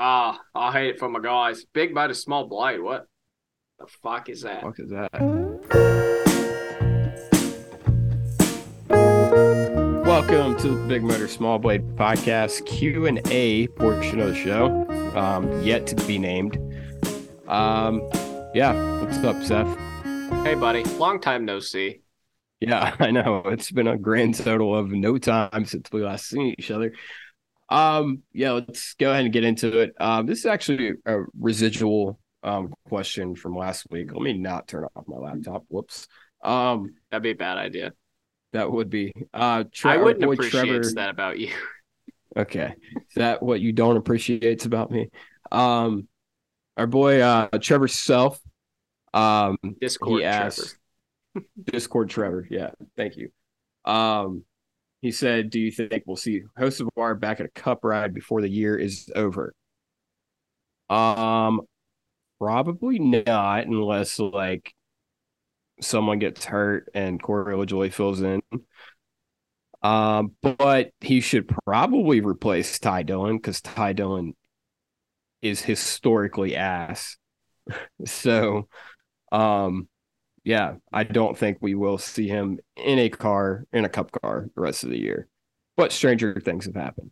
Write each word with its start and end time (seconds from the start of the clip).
Ah, 0.00 0.40
I 0.54 0.70
hate 0.70 0.90
it 0.90 0.98
for 1.00 1.08
my 1.08 1.18
guys. 1.18 1.64
Big 1.72 1.92
bite 1.92 2.10
of 2.10 2.16
small 2.16 2.46
blade. 2.46 2.80
What 2.80 3.06
the 3.80 3.86
fuck 4.00 4.28
is 4.28 4.42
that? 4.42 4.62
Fuck 4.62 4.78
is 4.78 4.90
that? 4.90 5.10
Welcome 10.06 10.56
to 10.58 10.68
the 10.68 10.86
Big 10.86 11.02
Motor 11.02 11.26
Small 11.26 11.58
Blade 11.58 11.96
Podcast 11.96 12.64
Q 12.64 13.06
and 13.06 13.20
A 13.32 13.66
portion 13.66 14.20
of 14.20 14.28
the 14.28 14.34
show, 14.36 14.88
um, 15.16 15.62
yet 15.62 15.88
to 15.88 15.96
be 16.06 16.16
named. 16.16 16.58
Um, 17.48 18.08
yeah, 18.54 19.02
what's 19.02 19.18
up, 19.24 19.42
Seth? 19.42 19.66
Hey, 20.44 20.54
buddy. 20.54 20.84
Long 20.84 21.20
time 21.20 21.44
no 21.44 21.58
see. 21.58 22.02
Yeah, 22.60 22.94
I 23.00 23.10
know 23.10 23.42
it's 23.46 23.72
been 23.72 23.88
a 23.88 23.98
grand 23.98 24.36
total 24.36 24.78
of 24.78 24.92
no 24.92 25.18
time 25.18 25.64
since 25.64 25.90
we 25.90 26.04
last 26.04 26.28
seen 26.28 26.54
each 26.56 26.70
other. 26.70 26.92
Um, 27.70 28.22
yeah, 28.32 28.52
let's 28.52 28.94
go 28.94 29.10
ahead 29.10 29.24
and 29.24 29.32
get 29.32 29.44
into 29.44 29.78
it. 29.80 29.94
Um, 30.00 30.26
this 30.26 30.38
is 30.40 30.46
actually 30.46 30.92
a 31.06 31.20
residual 31.38 32.18
um 32.44 32.72
question 32.88 33.34
from 33.34 33.56
last 33.56 33.86
week. 33.90 34.12
Let 34.12 34.22
me 34.22 34.32
not 34.38 34.68
turn 34.68 34.84
off 34.94 35.04
my 35.08 35.16
laptop. 35.16 35.64
Whoops. 35.68 36.06
Um, 36.42 36.94
That'd 37.10 37.24
be 37.24 37.30
a 37.30 37.34
bad 37.34 37.58
idea. 37.58 37.92
that 38.52 38.70
would 38.70 38.88
be 38.90 39.12
uh 39.34 39.64
Tre- 39.72 39.92
I 39.92 39.96
wouldn't 39.96 40.24
appreciate 40.24 40.64
Trevor. 40.66 40.92
that 40.94 41.10
about 41.10 41.38
you. 41.38 41.52
Okay. 42.36 42.74
Is 42.96 43.14
that 43.16 43.42
what 43.42 43.60
you 43.60 43.72
don't 43.72 43.96
appreciate 43.96 44.64
about 44.64 44.90
me? 44.92 45.08
Um 45.50 46.06
our 46.76 46.86
boy 46.86 47.20
uh 47.20 47.48
Trevor 47.58 47.88
Self. 47.88 48.38
Um 49.12 49.56
Discord, 49.80 50.20
he 50.20 50.26
Trevor. 50.28 50.62
Discord 51.64 52.10
Trevor. 52.10 52.46
Yeah, 52.50 52.70
thank 52.96 53.16
you. 53.16 53.30
Um, 53.84 54.44
he 55.00 55.12
said, 55.12 55.50
"Do 55.50 55.60
you 55.60 55.70
think 55.70 56.04
we'll 56.06 56.16
see 56.16 56.42
Hocevar 56.58 57.18
back 57.18 57.40
at 57.40 57.46
a 57.46 57.50
Cup 57.50 57.84
ride 57.84 58.14
before 58.14 58.42
the 58.42 58.48
year 58.48 58.76
is 58.76 59.10
over?" 59.14 59.54
Um, 60.90 61.62
probably 62.40 62.98
not, 62.98 63.66
unless 63.66 64.18
like 64.18 64.72
someone 65.80 66.18
gets 66.18 66.44
hurt 66.44 66.88
and 66.94 67.22
Corey 67.22 67.54
LaJoie 67.54 67.92
fills 67.92 68.20
in. 68.20 68.42
Um, 69.82 70.32
but 70.42 70.90
he 71.00 71.20
should 71.20 71.48
probably 71.64 72.20
replace 72.20 72.78
Ty 72.78 73.04
Dillon 73.04 73.36
because 73.36 73.60
Ty 73.60 73.92
Dillon 73.92 74.34
is 75.40 75.62
historically 75.62 76.56
ass. 76.56 77.16
so, 78.04 78.68
um, 79.30 79.88
yeah, 80.48 80.76
I 80.90 81.04
don't 81.04 81.36
think 81.36 81.58
we 81.60 81.74
will 81.74 81.98
see 81.98 82.26
him 82.26 82.58
in 82.76 82.98
a 82.98 83.10
car, 83.10 83.66
in 83.70 83.84
a 83.84 83.88
cup 83.90 84.10
car 84.22 84.48
the 84.54 84.60
rest 84.62 84.82
of 84.82 84.88
the 84.88 84.98
year. 84.98 85.28
But 85.76 85.92
stranger 85.92 86.40
things 86.42 86.64
have 86.64 86.74
happened, 86.74 87.10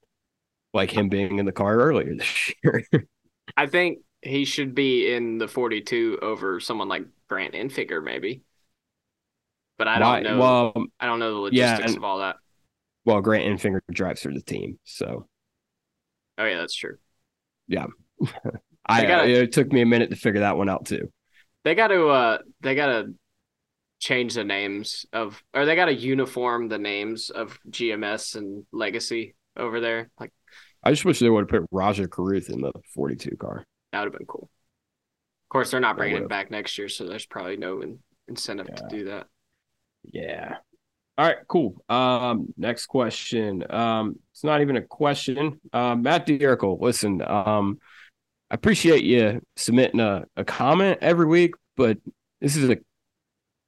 like 0.73 0.91
him 0.91 1.11
being 1.11 1.39
in 1.39 1.45
the 1.45 1.53
car 1.53 1.77
earlier 1.77 2.17
this 2.17 2.55
year. 2.65 2.83
I 3.57 3.67
think 3.67 3.99
he 4.23 4.47
should 4.47 4.75
be 4.75 5.13
in 5.13 5.37
the 5.37 5.49
42 5.49 6.21
over 6.23 6.61
someone 6.61 6.89
like 6.89 7.05
Grant 7.29 7.53
Enfinger, 7.53 8.03
maybe. 8.03 8.41
But 9.77 9.89
I 9.89 9.99
don't 9.99 10.09
Why- 10.09 10.21
know. 10.23 10.39
Well, 10.39 10.87
I 10.99 11.05
don't 11.05 11.19
know 11.19 11.45
the 11.51 11.55
yeah, 11.55 11.73
logistics 11.73 11.91
and- 11.93 11.99
of 11.99 12.05
all 12.05 12.19
that. 12.21 12.37
well, 13.05 13.21
Grant 13.21 13.45
Enfinger 13.45 13.81
drives 13.93 14.23
for 14.23 14.33
the 14.33 14.41
team, 14.41 14.79
so 14.85 15.29
Oh 16.39 16.45
yeah, 16.47 16.57
that's 16.57 16.75
true. 16.75 16.97
Yeah, 17.69 17.85
I 18.87 19.05
gotta- 19.05 19.29
it 19.29 19.53
took 19.53 19.71
me 19.71 19.83
a 19.83 19.87
minute 19.87 20.09
to 20.09 20.17
figure 20.17 20.41
that 20.41 20.57
one 20.57 20.71
out 20.71 20.87
too. 20.87 21.13
They 21.65 21.75
got 21.75 21.89
to. 21.89 22.07
Uh, 22.09 22.39
they 22.61 22.75
got 22.77 22.87
to 22.87 23.15
change 23.99 24.35
the 24.35 24.45
names 24.45 25.07
of, 25.13 25.43
or 25.55 25.65
they 25.65 25.77
got 25.77 25.87
to 25.87 25.95
uniform 25.95 26.69
the 26.69 26.79
names 26.79 27.31
of 27.31 27.59
GMS 27.71 28.37
and 28.37 28.65
Legacy 28.73 29.35
over 29.57 29.81
there. 29.81 30.11
Like 30.21 30.33
I 30.83 30.91
just 30.91 31.05
wish 31.05 31.19
they 31.19 31.31
would 31.31 31.51
have 31.51 31.63
put 31.63 31.69
Rajah 31.71 32.09
Caruth 32.09 32.51
in 32.51 32.61
the 32.61 32.73
42 32.95 33.37
car. 33.37 33.65
that 33.93 34.01
would 34.01 34.13
have 34.13 34.19
been 34.19 34.27
cool. 34.27 34.49
Of 35.47 35.49
course, 35.51 35.71
they're 35.71 35.81
not 35.81 35.97
bringing 35.97 36.23
it 36.23 36.29
back 36.29 36.51
next 36.51 36.77
year, 36.77 36.89
so 36.89 37.07
there's 37.07 37.27
probably 37.27 37.57
no 37.57 37.81
in- 37.81 38.01
incentive 38.29 38.67
to 38.75 38.87
do 38.91 39.05
that. 39.07 39.27
Yeah. 40.05 40.57
All 41.19 41.25
right, 41.25 41.39
cool. 41.49 41.83
Um, 41.89 42.53
next 42.57 42.87
question. 42.87 43.65
Um, 43.71 44.17
it's 44.33 44.45
not 44.45 44.61
even 44.61 44.77
a 44.77 44.83
question. 44.83 45.61
Um, 45.73 46.03
Matt 46.03 46.27
Dirickle, 46.27 46.81
listen, 46.81 47.23
um, 47.23 47.79
I 48.51 48.55
appreciate 48.55 49.03
you 49.03 49.41
submitting 49.57 50.01
a, 50.01 50.25
a 50.37 50.45
comment 50.45 50.99
every 51.01 51.27
week, 51.27 51.55
but 51.77 51.99
this 52.41 52.57
is 52.57 52.69
a 52.69 52.77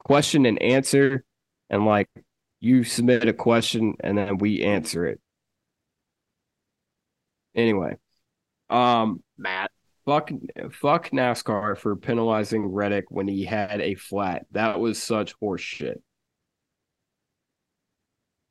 question 0.08 0.46
and 0.46 0.60
answer, 0.62 1.22
and 1.68 1.84
like 1.84 2.08
you 2.60 2.82
submit 2.82 3.28
a 3.28 3.32
question 3.32 3.94
and 4.00 4.16
then 4.16 4.38
we 4.38 4.62
answer 4.62 5.06
it. 5.06 5.20
Anyway, 7.54 7.96
um, 8.70 9.22
Matt, 9.36 9.70
fuck, 10.06 10.30
fuck 10.72 11.10
NASCAR 11.10 11.76
for 11.76 11.94
penalizing 11.94 12.66
Reddick 12.66 13.10
when 13.10 13.28
he 13.28 13.44
had 13.44 13.82
a 13.82 13.94
flat. 13.94 14.46
That 14.52 14.80
was 14.80 15.00
such 15.00 15.38
horseshit. 15.40 15.96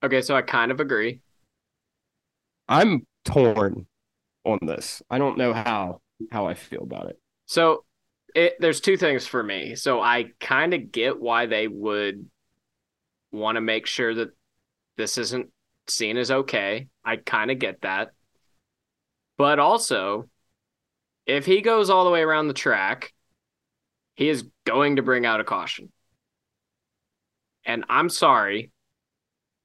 okay, 0.04 0.22
so 0.22 0.36
I 0.36 0.44
kind 0.44 0.72
of 0.72 0.80
agree. 0.80 1.22
I'm 2.68 3.08
torn 3.26 3.88
on 4.46 4.60
this. 4.62 5.02
I 5.10 5.18
don't 5.18 5.38
know 5.40 5.54
how 5.54 6.02
how 6.32 6.46
I 6.46 6.54
feel 6.54 6.84
about 6.84 7.10
it. 7.10 7.20
So 7.48 7.84
it 8.36 8.56
there's 8.60 8.82
two 8.82 8.98
things 8.98 9.26
for 9.26 9.42
me. 9.42 9.76
So 9.76 10.02
I 10.02 10.32
kind 10.40 10.74
of 10.74 10.92
get 10.92 11.20
why 11.20 11.46
they 11.46 11.68
would 11.68 12.30
want 13.32 13.56
to 13.56 13.62
make 13.62 13.86
sure 13.86 14.14
that 14.14 14.30
this 14.98 15.18
isn't 15.18 15.52
seen 15.88 16.18
as 16.18 16.32
okay. 16.32 16.88
I 17.04 17.18
kind 17.18 17.52
of 17.52 17.60
get 17.60 17.82
that. 17.82 18.12
But 19.38 19.60
also, 19.60 20.30
if 21.26 21.46
he 21.46 21.62
goes 21.62 21.90
all 21.90 22.06
the 22.06 22.12
way 22.12 22.22
around 22.22 22.48
the 22.48 22.54
track, 22.54 23.14
he 24.16 24.30
is 24.30 24.46
going 24.66 24.96
to 24.96 25.04
bring 25.04 25.26
out 25.26 25.40
a 25.40 25.44
caution. 25.44 25.92
And 27.66 27.86
I'm 27.90 28.10
sorry, 28.10 28.72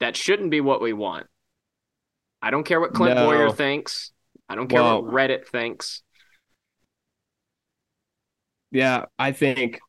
that 0.01 0.17
shouldn't 0.17 0.51
be 0.51 0.61
what 0.61 0.83
we 0.83 0.93
want. 0.93 1.27
I 2.43 2.51
don't 2.51 2.65
care 2.65 2.81
what 2.81 2.93
Clint 2.93 3.15
No. 3.15 3.27
Bowyer 3.27 3.51
thinks. 3.53 4.13
I 4.49 4.57
don't 4.57 4.69
care 4.69 4.83
what 4.83 5.05
Reddit 5.05 5.47
thinks. 5.47 6.03
Yeah, 8.73 9.05
I 9.19 9.33
think 9.33 9.81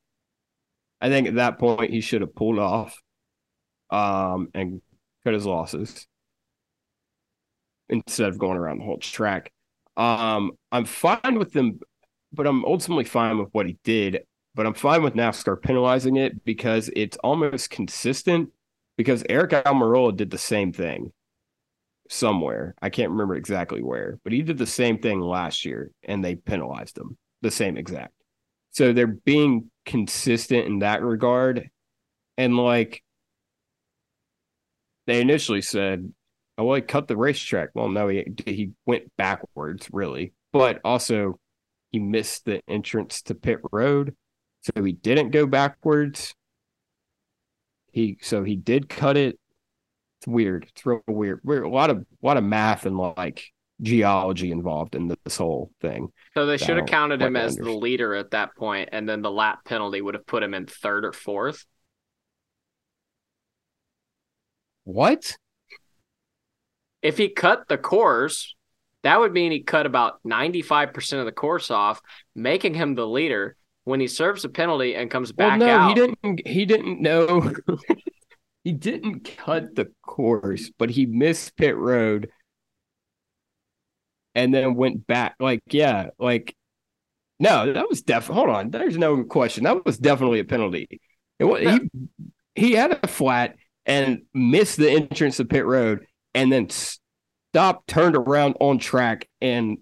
I 1.01 1.09
think 1.09 1.27
at 1.27 1.35
that 1.35 1.59
point 1.59 1.91
he 1.91 2.01
should 2.01 2.21
have 2.21 2.35
pulled 2.35 2.59
off 2.59 3.01
um 3.91 4.49
and 4.53 4.81
cut 5.23 5.33
his 5.33 5.45
losses 5.45 6.07
instead 7.89 8.29
of 8.29 8.39
going 8.39 8.57
around 8.57 8.79
the 8.79 8.85
whole 8.85 8.97
track. 8.97 9.51
Um 9.97 10.51
I'm 10.71 10.85
fine 10.85 11.37
with 11.37 11.53
them 11.53 11.79
but 12.33 12.47
I'm 12.47 12.65
ultimately 12.65 13.05
fine 13.05 13.37
with 13.37 13.49
what 13.53 13.67
he 13.67 13.77
did, 13.83 14.23
but 14.55 14.65
I'm 14.65 14.73
fine 14.73 15.03
with 15.03 15.13
NASCAR 15.15 15.61
penalizing 15.61 16.17
it 16.17 16.43
because 16.45 16.89
it's 16.95 17.17
almost 17.17 17.69
consistent 17.69 18.49
because 18.97 19.23
Eric 19.29 19.51
Almirola 19.51 20.17
did 20.17 20.31
the 20.31 20.37
same 20.39 20.73
thing 20.73 21.13
somewhere. 22.09 22.75
I 22.81 22.89
can't 22.89 23.11
remember 23.11 23.35
exactly 23.35 23.83
where, 23.83 24.19
but 24.23 24.33
he 24.33 24.41
did 24.41 24.57
the 24.57 24.67
same 24.67 24.99
thing 24.99 25.21
last 25.21 25.65
year 25.65 25.91
and 26.03 26.23
they 26.23 26.35
penalized 26.35 26.97
him 26.97 27.17
the 27.41 27.51
same 27.51 27.77
exact. 27.77 28.13
So 28.73 28.91
they're 28.91 29.07
being 29.07 29.69
consistent 29.85 30.65
in 30.65 30.79
that 30.79 31.01
regard. 31.03 31.69
And 32.37 32.57
like 32.57 33.03
they 35.05 35.21
initially 35.21 35.61
said, 35.61 36.11
oh, 36.57 36.65
well, 36.65 36.75
he 36.75 36.81
cut 36.81 37.07
the 37.07 37.17
racetrack. 37.17 37.69
Well, 37.73 37.89
no, 37.89 38.07
he 38.07 38.25
he 38.45 38.71
went 38.85 39.15
backwards, 39.17 39.87
really. 39.91 40.33
But 40.51 40.81
also 40.83 41.39
he 41.91 41.99
missed 41.99 42.45
the 42.45 42.61
entrance 42.67 43.21
to 43.23 43.35
pit 43.35 43.59
road. 43.71 44.15
So 44.61 44.83
he 44.83 44.93
didn't 44.93 45.31
go 45.31 45.45
backwards. 45.45 46.33
He 47.91 48.17
so 48.21 48.43
he 48.43 48.55
did 48.55 48.89
cut 48.89 49.17
it. 49.17 49.39
It's 50.19 50.27
weird. 50.27 50.65
It's 50.69 50.85
real 50.85 51.01
weird. 51.07 51.41
Weird. 51.43 51.63
A 51.63 51.69
lot 51.69 51.91
of 51.91 51.97
a 51.97 52.25
lot 52.25 52.37
of 52.37 52.43
math 52.43 52.87
and 52.87 52.97
like 52.97 53.51
geology 53.83 54.51
involved 54.51 54.95
in 54.95 55.13
this 55.23 55.37
whole 55.37 55.69
thing. 55.81 56.07
So 56.33 56.45
they 56.45 56.57
should 56.57 56.77
have 56.77 56.87
counted 56.87 57.21
him 57.21 57.35
as 57.35 57.55
the 57.55 57.71
leader 57.71 58.15
at 58.15 58.31
that 58.31 58.55
point, 58.55 58.89
and 58.91 59.07
then 59.07 59.21
the 59.21 59.31
lap 59.31 59.65
penalty 59.65 60.01
would 60.01 60.15
have 60.15 60.25
put 60.25 60.41
him 60.41 60.53
in 60.53 60.65
third 60.65 61.05
or 61.05 61.13
fourth. 61.13 61.65
What? 64.85 65.35
If 67.01 67.17
he 67.17 67.29
cut 67.29 67.67
the 67.67 67.77
course, 67.77 68.55
that 69.03 69.19
would 69.19 69.33
mean 69.33 69.51
he 69.51 69.61
cut 69.61 69.85
about 69.85 70.23
95% 70.25 71.19
of 71.19 71.25
the 71.25 71.31
course 71.31 71.69
off, 71.69 72.01
making 72.33 72.73
him 72.73 72.95
the 72.95 73.07
leader. 73.07 73.55
When 73.85 73.99
he 73.99 74.07
serves 74.07 74.45
a 74.45 74.49
penalty 74.49 74.95
and 74.95 75.11
comes 75.11 75.33
back 75.33 75.59
well, 75.59 75.67
no, 75.67 75.75
out, 75.75 75.89
he 75.89 75.93
didn't. 75.95 76.47
He 76.47 76.65
didn't 76.65 77.01
know. 77.01 77.53
he 78.63 78.71
didn't 78.71 79.29
cut 79.37 79.75
the 79.75 79.91
course, 80.01 80.71
but 80.79 80.89
he 80.89 81.05
missed 81.05 81.57
pit 81.57 81.75
road, 81.75 82.29
and 84.35 84.53
then 84.53 84.75
went 84.75 85.05
back. 85.07 85.35
Like, 85.39 85.61
yeah, 85.69 86.07
like 86.19 86.55
no, 87.39 87.73
that 87.73 87.89
was 87.89 88.01
definitely. 88.01 88.35
Hold 88.43 88.55
on, 88.55 88.71
there's 88.71 88.97
no 88.97 89.23
question. 89.23 89.63
That 89.63 89.85
was 89.85 89.97
definitely 89.97 90.39
a 90.39 90.45
penalty. 90.45 91.01
It 91.39 91.45
was, 91.45 91.61
he 91.61 91.89
he 92.55 92.71
had 92.73 92.99
a 93.03 93.07
flat 93.07 93.55
and 93.85 94.23
missed 94.33 94.77
the 94.77 94.89
entrance 94.89 95.37
to 95.37 95.45
pit 95.45 95.65
road, 95.65 96.05
and 96.33 96.51
then 96.51 96.69
stopped, 96.69 97.87
turned 97.87 98.15
around 98.15 98.55
on 98.59 98.77
track, 98.77 99.27
and 99.41 99.79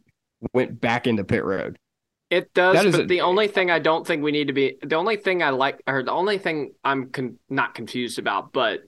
went 0.53 0.79
back 0.79 1.07
into 1.07 1.23
pit 1.23 1.43
road. 1.43 1.77
It 2.29 2.53
does, 2.53 2.91
but 2.91 3.01
a, 3.01 3.05
the 3.05 3.21
only 3.21 3.49
thing 3.49 3.69
I 3.69 3.79
don't 3.79 4.07
think 4.07 4.23
we 4.23 4.31
need 4.31 4.47
to 4.47 4.53
be 4.53 4.77
the 4.81 4.95
only 4.95 5.17
thing 5.17 5.43
I 5.43 5.49
like, 5.49 5.81
or 5.85 6.01
the 6.01 6.11
only 6.11 6.37
thing 6.37 6.71
I'm 6.83 7.09
con- 7.11 7.37
not 7.49 7.75
confused 7.75 8.17
about, 8.17 8.53
but 8.53 8.79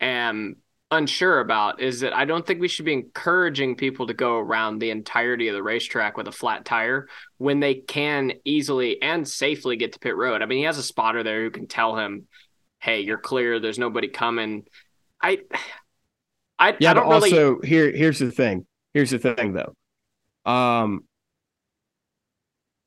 am 0.00 0.56
unsure 0.90 1.40
about 1.40 1.80
is 1.80 2.00
that 2.00 2.14
I 2.14 2.24
don't 2.24 2.46
think 2.46 2.60
we 2.60 2.68
should 2.68 2.84
be 2.84 2.92
encouraging 2.92 3.76
people 3.76 4.06
to 4.06 4.14
go 4.14 4.38
around 4.38 4.78
the 4.78 4.90
entirety 4.90 5.48
of 5.48 5.54
the 5.54 5.62
racetrack 5.62 6.16
with 6.16 6.28
a 6.28 6.32
flat 6.32 6.64
tire 6.64 7.08
when 7.38 7.60
they 7.60 7.74
can 7.74 8.32
easily 8.44 9.00
and 9.02 9.26
safely 9.26 9.76
get 9.76 9.92
to 9.94 9.98
pit 9.98 10.16
road. 10.16 10.42
I 10.42 10.46
mean, 10.46 10.58
he 10.58 10.64
has 10.64 10.78
a 10.78 10.82
spotter 10.82 11.22
there 11.22 11.42
who 11.42 11.50
can 11.50 11.66
tell 11.66 11.96
him, 11.96 12.26
"Hey, 12.78 13.00
you're 13.00 13.18
clear. 13.18 13.58
There's 13.58 13.78
nobody 13.78 14.08
coming." 14.08 14.64
I, 15.20 15.40
I, 16.58 16.76
yeah, 16.78 16.90
I 16.90 16.94
don't 16.94 17.08
but 17.08 17.22
really... 17.22 17.32
also 17.32 17.60
here, 17.62 17.90
here's 17.90 18.18
the 18.18 18.30
thing. 18.30 18.66
Here's 18.92 19.10
the 19.10 19.18
thing, 19.18 19.54
though. 19.54 19.74
Um, 20.50 21.04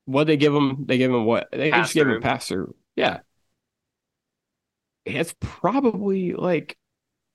what 0.04 0.26
they 0.26 0.36
give 0.36 0.54
him? 0.54 0.86
They 0.86 0.98
give 0.98 1.10
him 1.10 1.24
what? 1.24 1.48
They 1.52 1.70
pass 1.70 1.86
just 1.86 1.92
through. 1.92 2.04
give 2.04 2.08
him 2.08 2.16
a 2.16 2.20
pass 2.20 2.48
through. 2.48 2.74
Yeah, 2.96 3.18
it's 5.04 5.34
probably 5.40 6.32
like 6.32 6.77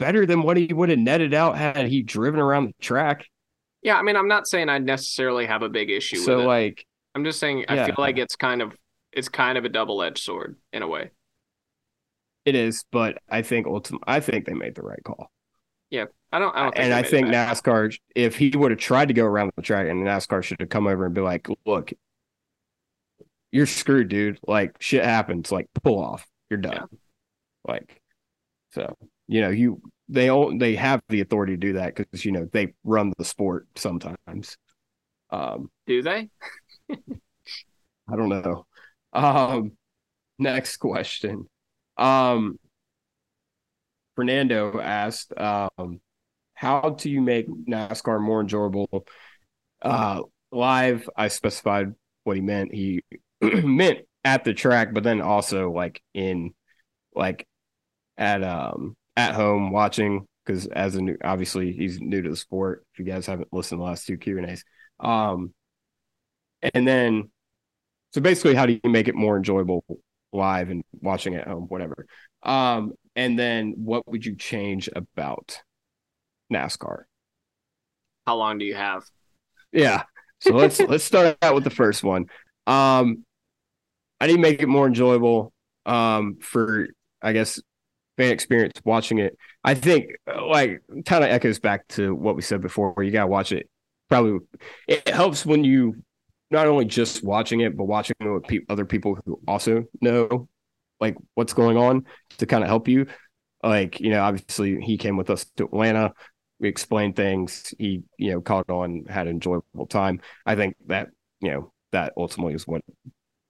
better 0.03 0.25
than 0.25 0.43
what 0.43 0.57
he 0.57 0.73
would 0.73 0.89
have 0.89 0.99
netted 0.99 1.33
out 1.33 1.57
had 1.57 1.87
he 1.87 2.03
driven 2.03 2.41
around 2.41 2.65
the 2.65 2.73
track. 2.81 3.25
Yeah, 3.81 3.95
I 3.95 4.01
mean, 4.01 4.17
I'm 4.17 4.27
not 4.27 4.47
saying 4.47 4.67
I 4.67 4.79
necessarily 4.79 5.45
have 5.45 5.61
a 5.61 5.69
big 5.69 5.89
issue. 5.89 6.17
So, 6.17 6.39
like, 6.39 6.85
I'm 7.15 7.23
just 7.23 7.39
saying 7.39 7.65
I 7.69 7.75
yeah. 7.75 7.85
feel 7.85 7.95
like 7.97 8.17
it's 8.17 8.35
kind 8.35 8.61
of 8.61 8.75
it's 9.13 9.29
kind 9.29 9.57
of 9.57 9.63
a 9.63 9.69
double 9.69 10.03
edged 10.03 10.19
sword 10.19 10.57
in 10.73 10.81
a 10.81 10.87
way. 10.87 11.11
It 12.43 12.55
is, 12.55 12.83
but 12.91 13.19
I 13.29 13.43
think 13.43 13.65
ultimately, 13.65 14.03
I 14.05 14.19
think 14.19 14.45
they 14.45 14.53
made 14.53 14.75
the 14.75 14.81
right 14.81 15.01
call. 15.05 15.31
Yeah, 15.89 16.05
I 16.33 16.39
don't. 16.39 16.53
I 16.53 16.63
don't. 16.63 16.77
and 16.77 16.93
I 16.93 17.03
think 17.03 17.27
NASCAR, 17.27 17.97
if 18.13 18.35
he 18.35 18.49
would 18.49 18.71
have 18.71 18.79
tried 18.79 19.07
to 19.07 19.13
go 19.13 19.25
around 19.25 19.51
the 19.55 19.61
track, 19.61 19.87
and 19.87 20.05
NASCAR 20.05 20.43
should 20.43 20.59
have 20.59 20.69
come 20.69 20.87
over 20.87 21.05
and 21.05 21.15
be 21.15 21.21
like, 21.21 21.47
"Look, 21.65 21.93
you're 23.53 23.67
screwed, 23.67 24.09
dude. 24.09 24.39
Like 24.45 24.75
shit 24.81 25.05
happens. 25.05 25.49
Like 25.49 25.67
pull 25.81 26.03
off. 26.03 26.27
You're 26.49 26.59
done." 26.59 26.73
Yeah. 26.73 26.97
Like, 27.65 28.01
so 28.71 28.97
you 29.27 29.41
know, 29.41 29.49
you 29.49 29.81
they 30.09 30.29
all 30.29 30.57
they 30.57 30.75
have 30.75 31.01
the 31.09 31.21
authority 31.21 31.53
to 31.53 31.57
do 31.57 31.73
that 31.73 31.95
because 31.95 32.25
you 32.25 32.31
know 32.31 32.47
they 32.51 32.73
run 32.83 33.13
the 33.17 33.25
sport 33.25 33.67
sometimes. 33.75 34.57
Um, 35.29 35.69
do 35.87 36.01
they? 36.01 36.29
I 36.91 38.15
don't 38.15 38.29
know. 38.29 38.65
Um, 39.13 39.71
next 40.37 40.77
question. 40.77 41.49
Um, 41.97 42.59
Fernando 44.15 44.79
asked, 44.79 45.33
um, 45.37 46.01
"How 46.53 46.91
do 46.91 47.09
you 47.09 47.21
make 47.21 47.47
NASCAR 47.47 48.21
more 48.21 48.41
enjoyable?" 48.41 49.07
Uh, 49.81 50.21
live, 50.51 51.09
I 51.15 51.29
specified 51.29 51.93
what 52.23 52.35
he 52.35 52.41
meant. 52.41 52.73
He 52.73 53.03
meant 53.41 53.99
at 54.23 54.43
the 54.43 54.53
track, 54.53 54.93
but 54.93 55.03
then 55.03 55.21
also 55.21 55.71
like 55.71 56.01
in 56.13 56.53
like 57.15 57.47
at 58.17 58.43
um 58.43 58.95
at 59.15 59.35
home 59.35 59.71
watching 59.71 60.27
because 60.45 60.67
as 60.67 60.95
a 60.95 61.01
new 61.01 61.17
obviously 61.23 61.71
he's 61.71 61.99
new 61.99 62.21
to 62.21 62.29
the 62.29 62.35
sport 62.35 62.85
if 62.93 62.99
you 62.99 63.05
guys 63.05 63.25
haven't 63.25 63.47
listened 63.51 63.79
to 63.79 63.83
the 63.83 63.85
last 63.85 64.05
two 64.05 64.17
q 64.17 64.37
and 64.37 64.49
a's. 64.49 64.63
Um 64.99 65.53
and 66.73 66.87
then 66.87 67.31
so 68.11 68.21
basically 68.21 68.55
how 68.55 68.65
do 68.65 68.79
you 68.83 68.89
make 68.89 69.07
it 69.07 69.15
more 69.15 69.37
enjoyable 69.37 69.83
live 70.31 70.69
and 70.69 70.83
watching 71.01 71.35
at 71.35 71.47
home 71.47 71.65
whatever? 71.67 72.05
Um 72.43 72.93
and 73.15 73.37
then 73.37 73.73
what 73.77 74.07
would 74.07 74.25
you 74.25 74.35
change 74.35 74.89
about 74.95 75.61
nascar? 76.51 77.03
How 78.25 78.37
long 78.37 78.57
do 78.57 78.65
you 78.65 78.75
have? 78.75 79.03
Yeah. 79.71 80.03
So 80.39 80.53
let's 80.53 80.79
let's 80.79 81.03
start 81.03 81.37
out 81.41 81.55
with 81.55 81.63
the 81.63 81.69
first 81.69 82.03
one. 82.03 82.25
Um 82.67 83.25
i 84.19 84.27
need 84.27 84.35
to 84.35 84.39
make 84.39 84.61
it 84.61 84.67
more 84.67 84.87
enjoyable 84.87 85.51
um 85.85 86.37
for 86.39 86.87
i 87.21 87.33
guess 87.33 87.59
fan 88.23 88.33
experience 88.33 88.73
watching 88.83 89.19
it. 89.19 89.37
I 89.63 89.73
think 89.75 90.11
uh, 90.27 90.45
like 90.47 90.81
kind 91.05 91.23
of 91.23 91.29
echoes 91.29 91.59
back 91.59 91.87
to 91.89 92.13
what 92.15 92.35
we 92.35 92.41
said 92.41 92.61
before, 92.61 92.91
where 92.91 93.05
you 93.05 93.11
gotta 93.11 93.27
watch 93.27 93.51
it. 93.51 93.69
Probably 94.09 94.39
it 94.87 95.07
helps 95.07 95.45
when 95.45 95.63
you 95.63 96.03
not 96.51 96.67
only 96.67 96.85
just 96.85 97.23
watching 97.23 97.61
it, 97.61 97.75
but 97.75 97.85
watching 97.85 98.15
it 98.19 98.29
with 98.29 98.43
pe- 98.43 98.59
other 98.69 98.85
people 98.85 99.17
who 99.25 99.39
also 99.47 99.85
know 100.01 100.47
like 100.99 101.15
what's 101.35 101.53
going 101.53 101.77
on 101.77 102.05
to 102.37 102.45
kind 102.45 102.63
of 102.63 102.69
help 102.69 102.87
you. 102.87 103.07
Like 103.63 103.99
you 103.99 104.09
know, 104.09 104.23
obviously 104.23 104.79
he 104.81 104.97
came 104.97 105.17
with 105.17 105.29
us 105.29 105.45
to 105.57 105.65
Atlanta. 105.65 106.13
We 106.59 106.69
explained 106.69 107.15
things. 107.15 107.73
He 107.77 108.03
you 108.17 108.31
know 108.31 108.41
caught 108.41 108.69
on, 108.69 109.05
had 109.09 109.27
an 109.27 109.33
enjoyable 109.33 109.87
time. 109.87 110.21
I 110.45 110.55
think 110.55 110.75
that 110.87 111.09
you 111.41 111.51
know 111.51 111.73
that 111.91 112.13
ultimately 112.17 112.53
is 112.53 112.67
what 112.67 112.83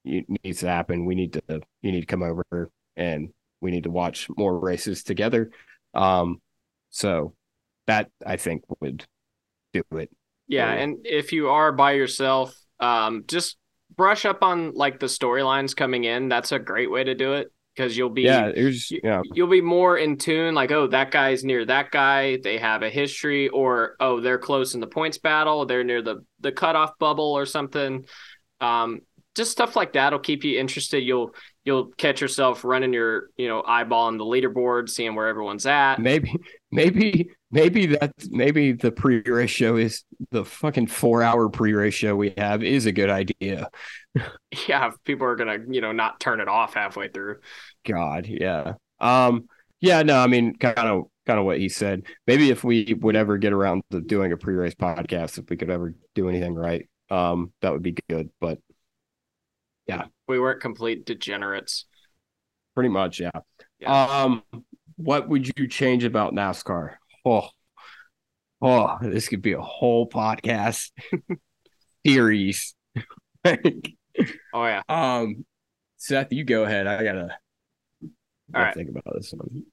needs 0.05 0.59
to 0.59 0.67
happen. 0.67 1.05
We 1.05 1.15
need 1.15 1.33
to 1.33 1.61
you 1.81 1.91
need 1.91 2.01
to 2.01 2.07
come 2.07 2.23
over 2.23 2.71
and 2.95 3.29
we 3.63 3.71
need 3.71 3.85
to 3.85 3.91
watch 3.91 4.27
more 4.37 4.59
races 4.59 5.03
together. 5.03 5.49
Um, 5.93 6.41
so 6.89 7.33
that 7.87 8.09
I 8.25 8.37
think 8.37 8.63
would 8.81 9.05
do 9.73 9.83
it. 9.93 10.11
Yeah, 10.47 10.71
and 10.71 10.97
if 11.05 11.31
you 11.31 11.49
are 11.49 11.71
by 11.71 11.93
yourself, 11.93 12.55
um, 12.79 13.23
just 13.27 13.57
brush 13.95 14.25
up 14.25 14.43
on 14.43 14.73
like 14.73 14.99
the 14.99 15.07
storylines 15.07 15.75
coming 15.75 16.03
in. 16.03 16.29
That's 16.29 16.51
a 16.51 16.59
great 16.59 16.91
way 16.91 17.03
to 17.03 17.15
do 17.15 17.33
it 17.33 17.51
because 17.75 17.97
you'll 17.97 18.09
be 18.09 18.23
yeah, 18.23 18.51
yeah, 19.03 19.21
you'll 19.33 19.47
be 19.47 19.61
more 19.61 19.97
in 19.97 20.17
tune. 20.17 20.53
Like, 20.53 20.71
oh, 20.71 20.87
that 20.87 21.11
guy's 21.11 21.43
near 21.43 21.65
that 21.65 21.91
guy. 21.91 22.37
They 22.43 22.57
have 22.57 22.83
a 22.83 22.89
history, 22.89 23.49
or 23.49 23.95
oh, 23.99 24.19
they're 24.19 24.37
close 24.37 24.75
in 24.75 24.81
the 24.81 24.87
points 24.87 25.17
battle. 25.17 25.65
They're 25.65 25.83
near 25.83 26.01
the 26.01 26.25
the 26.41 26.51
cutoff 26.51 26.97
bubble 26.99 27.33
or 27.33 27.45
something. 27.45 28.05
Um, 28.61 29.01
just 29.35 29.51
stuff 29.51 29.75
like 29.75 29.93
that'll 29.93 30.19
keep 30.19 30.43
you 30.43 30.59
interested. 30.59 30.99
You'll 30.99 31.33
you'll 31.65 31.87
catch 31.97 32.21
yourself 32.21 32.63
running 32.63 32.93
your 32.93 33.29
you 33.37 33.47
know 33.47 33.63
eyeballing 33.63 34.17
the 34.17 34.25
leaderboard, 34.25 34.89
seeing 34.89 35.15
where 35.15 35.27
everyone's 35.27 35.65
at. 35.65 35.99
Maybe 35.99 36.35
maybe 36.71 37.29
maybe 37.51 37.87
that 37.87 38.11
maybe 38.29 38.73
the 38.73 38.91
pre-race 38.91 39.49
show 39.49 39.77
is 39.77 40.03
the 40.31 40.45
fucking 40.45 40.87
four 40.87 41.23
hour 41.23 41.49
pre-race 41.49 41.93
show 41.93 42.15
we 42.15 42.33
have 42.37 42.63
is 42.63 42.85
a 42.85 42.91
good 42.91 43.09
idea. 43.09 43.69
yeah, 44.67 44.91
people 45.05 45.27
are 45.27 45.35
gonna 45.35 45.57
you 45.69 45.81
know 45.81 45.91
not 45.91 46.19
turn 46.19 46.39
it 46.39 46.47
off 46.47 46.73
halfway 46.73 47.07
through. 47.07 47.37
God, 47.85 48.27
yeah. 48.27 48.73
Um, 48.99 49.47
yeah, 49.79 50.01
no, 50.03 50.19
I 50.19 50.27
mean, 50.27 50.55
kind 50.55 50.77
of 50.77 51.05
kind 51.25 51.39
of 51.39 51.45
what 51.45 51.59
he 51.59 51.69
said. 51.69 52.03
Maybe 52.27 52.49
if 52.49 52.63
we 52.63 52.95
would 52.99 53.15
ever 53.15 53.37
get 53.37 53.53
around 53.53 53.83
to 53.91 54.01
doing 54.01 54.31
a 54.31 54.37
pre-race 54.37 54.75
podcast, 54.75 55.37
if 55.37 55.49
we 55.49 55.57
could 55.57 55.69
ever 55.69 55.93
do 56.15 56.29
anything 56.29 56.55
right, 56.55 56.87
um, 57.09 57.51
that 57.61 57.71
would 57.71 57.83
be 57.83 57.95
good. 58.09 58.29
But 58.39 58.59
yeah. 59.87 60.05
We 60.33 60.39
weren't 60.39 60.61
complete 60.61 61.05
degenerates. 61.05 61.85
Pretty 62.73 62.89
much, 62.89 63.19
yeah. 63.19 63.29
yeah. 63.79 64.23
Um, 64.23 64.41
what 64.95 65.29
would 65.29 65.47
you 65.55 65.67
change 65.67 66.05
about 66.05 66.33
NASCAR? 66.33 66.95
Oh, 67.23 67.49
oh, 68.59 68.97
this 68.99 69.27
could 69.29 69.43
be 69.43 69.53
a 69.53 69.61
whole 69.61 70.09
podcast 70.09 70.89
series. 72.07 72.73
oh 73.45 73.53
yeah. 74.55 74.81
Um, 74.89 75.45
Seth, 75.97 76.33
you 76.33 76.43
go 76.43 76.63
ahead. 76.63 76.87
I 76.87 77.03
gotta, 77.03 77.37
All 78.55 78.61
right. 78.63 78.73
think 78.73 78.89
about 78.89 79.13
this 79.13 79.31
one. 79.37 79.65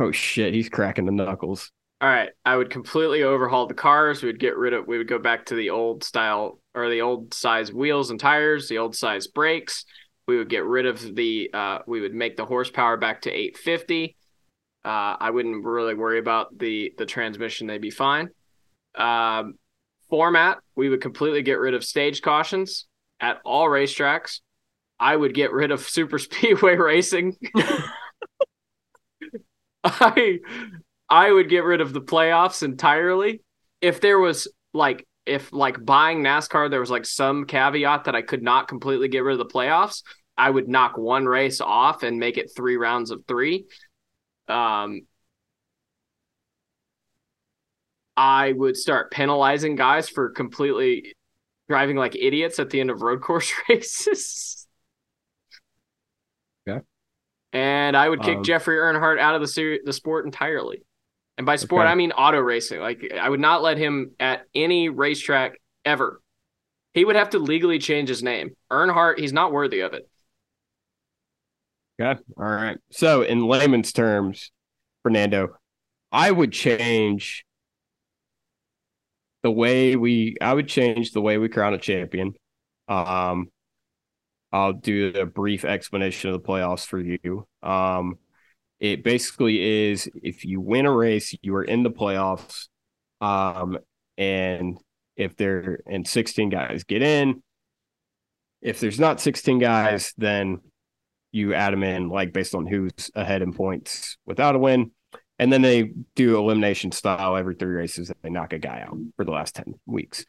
Oh 0.00 0.10
shit, 0.10 0.52
he's 0.52 0.68
cracking 0.68 1.06
the 1.06 1.12
knuckles. 1.12 1.70
All 2.00 2.08
right, 2.08 2.30
I 2.44 2.56
would 2.56 2.70
completely 2.70 3.24
overhaul 3.24 3.66
the 3.66 3.74
cars. 3.74 4.22
We 4.22 4.28
would 4.28 4.38
get 4.38 4.56
rid 4.56 4.72
of. 4.72 4.86
We 4.86 4.98
would 4.98 5.08
go 5.08 5.18
back 5.18 5.46
to 5.46 5.56
the 5.56 5.70
old 5.70 6.04
style 6.04 6.60
or 6.74 6.88
the 6.88 7.00
old 7.00 7.34
size 7.34 7.72
wheels 7.72 8.10
and 8.10 8.20
tires, 8.20 8.68
the 8.68 8.78
old 8.78 8.94
size 8.94 9.26
brakes. 9.26 9.84
We 10.28 10.36
would 10.36 10.48
get 10.48 10.64
rid 10.64 10.86
of 10.86 11.16
the. 11.16 11.50
Uh, 11.52 11.78
we 11.88 12.00
would 12.00 12.14
make 12.14 12.36
the 12.36 12.44
horsepower 12.44 12.98
back 12.98 13.22
to 13.22 13.32
850. 13.32 14.16
Uh, 14.84 15.16
I 15.18 15.30
wouldn't 15.30 15.64
really 15.64 15.94
worry 15.94 16.20
about 16.20 16.56
the 16.56 16.94
the 16.96 17.06
transmission; 17.06 17.66
they'd 17.66 17.80
be 17.80 17.90
fine. 17.90 18.28
Um, 18.94 19.54
format: 20.08 20.58
we 20.76 20.88
would 20.88 21.00
completely 21.00 21.42
get 21.42 21.58
rid 21.58 21.74
of 21.74 21.82
stage 21.82 22.22
cautions 22.22 22.86
at 23.18 23.40
all 23.44 23.66
racetracks. 23.66 24.38
I 25.00 25.16
would 25.16 25.34
get 25.34 25.50
rid 25.50 25.72
of 25.72 25.80
super 25.88 26.20
speedway 26.20 26.76
racing. 26.76 27.36
I 29.84 30.40
I 31.10 31.30
would 31.30 31.48
get 31.48 31.64
rid 31.64 31.80
of 31.80 31.92
the 31.92 32.00
playoffs 32.00 32.62
entirely. 32.62 33.42
If 33.80 34.00
there 34.00 34.18
was 34.18 34.48
like 34.74 35.06
if 35.26 35.52
like 35.52 35.84
buying 35.84 36.22
NASCAR 36.22 36.70
there 36.70 36.80
was 36.80 36.90
like 36.90 37.06
some 37.06 37.44
caveat 37.44 38.04
that 38.04 38.14
I 38.14 38.22
could 38.22 38.42
not 38.42 38.68
completely 38.68 39.08
get 39.08 39.20
rid 39.20 39.32
of 39.32 39.38
the 39.38 39.52
playoffs, 39.52 40.02
I 40.36 40.50
would 40.50 40.68
knock 40.68 40.96
one 40.98 41.26
race 41.26 41.60
off 41.60 42.02
and 42.02 42.18
make 42.18 42.36
it 42.38 42.50
3 42.54 42.76
rounds 42.76 43.10
of 43.10 43.24
3. 43.26 43.66
Um 44.48 45.02
I 48.16 48.52
would 48.52 48.76
start 48.76 49.12
penalizing 49.12 49.76
guys 49.76 50.08
for 50.08 50.30
completely 50.30 51.14
driving 51.68 51.96
like 51.96 52.16
idiots 52.16 52.58
at 52.58 52.70
the 52.70 52.80
end 52.80 52.90
of 52.90 53.00
road 53.00 53.20
course 53.22 53.52
races. 53.68 54.66
Yeah. 56.66 56.80
And 57.52 57.96
I 57.96 58.08
would 58.08 58.22
kick 58.22 58.38
um, 58.38 58.44
Jeffrey 58.44 58.76
Earnhardt 58.76 59.18
out 59.18 59.34
of 59.34 59.40
the 59.40 59.46
ser- 59.46 59.78
the 59.84 59.92
sport 59.92 60.26
entirely. 60.26 60.82
And 61.38 61.46
by 61.46 61.56
sport, 61.56 61.84
okay. 61.84 61.92
I 61.92 61.94
mean 61.94 62.10
auto 62.12 62.38
racing. 62.38 62.80
Like 62.80 63.12
I 63.18 63.28
would 63.28 63.40
not 63.40 63.62
let 63.62 63.78
him 63.78 64.10
at 64.18 64.42
any 64.54 64.88
racetrack 64.88 65.60
ever. 65.84 66.20
He 66.94 67.04
would 67.04 67.14
have 67.14 67.30
to 67.30 67.38
legally 67.38 67.78
change 67.78 68.08
his 68.08 68.24
name. 68.24 68.56
Earnhardt, 68.72 69.18
he's 69.18 69.32
not 69.32 69.52
worthy 69.52 69.80
of 69.80 69.94
it. 69.94 70.08
Okay. 72.00 72.20
All 72.36 72.44
right. 72.44 72.78
So, 72.90 73.22
in 73.22 73.46
layman's 73.46 73.92
terms, 73.92 74.50
Fernando, 75.04 75.56
I 76.10 76.30
would 76.30 76.52
change 76.52 77.44
the 79.44 79.50
way 79.50 79.94
we 79.94 80.36
I 80.40 80.52
would 80.52 80.68
change 80.68 81.12
the 81.12 81.20
way 81.20 81.38
we 81.38 81.48
crown 81.48 81.72
a 81.72 81.78
champion. 81.78 82.34
Um 82.88 83.50
I'll 84.52 84.72
do 84.72 85.12
a 85.14 85.26
brief 85.26 85.64
explanation 85.64 86.30
of 86.30 86.42
the 86.42 86.48
playoffs 86.48 86.84
for 86.84 86.98
you. 86.98 87.46
Um 87.62 88.18
it 88.80 89.02
basically 89.04 89.90
is 89.90 90.08
if 90.22 90.44
you 90.44 90.60
win 90.60 90.86
a 90.86 90.92
race, 90.92 91.34
you 91.42 91.54
are 91.56 91.64
in 91.64 91.82
the 91.82 91.90
playoffs. 91.90 92.68
Um 93.20 93.78
and 94.16 94.78
if 95.16 95.36
there 95.36 95.80
and 95.86 96.06
16 96.06 96.48
guys 96.48 96.84
get 96.84 97.02
in, 97.02 97.42
if 98.62 98.80
there's 98.80 99.00
not 99.00 99.20
16 99.20 99.58
guys, 99.58 100.12
then 100.16 100.60
you 101.32 101.54
add 101.54 101.72
them 101.72 101.82
in 101.82 102.08
like 102.08 102.32
based 102.32 102.54
on 102.54 102.66
who's 102.66 103.10
ahead 103.14 103.42
in 103.42 103.52
points 103.52 104.16
without 104.26 104.54
a 104.54 104.58
win. 104.58 104.92
And 105.38 105.52
then 105.52 105.62
they 105.62 105.92
do 106.16 106.36
elimination 106.36 106.90
style 106.90 107.36
every 107.36 107.54
three 107.54 107.74
races. 107.74 108.10
They 108.22 108.30
knock 108.30 108.52
a 108.52 108.58
guy 108.58 108.84
out 108.86 108.96
for 109.16 109.24
the 109.24 109.30
last 109.30 109.54
10 109.54 109.74
weeks. 109.86 110.24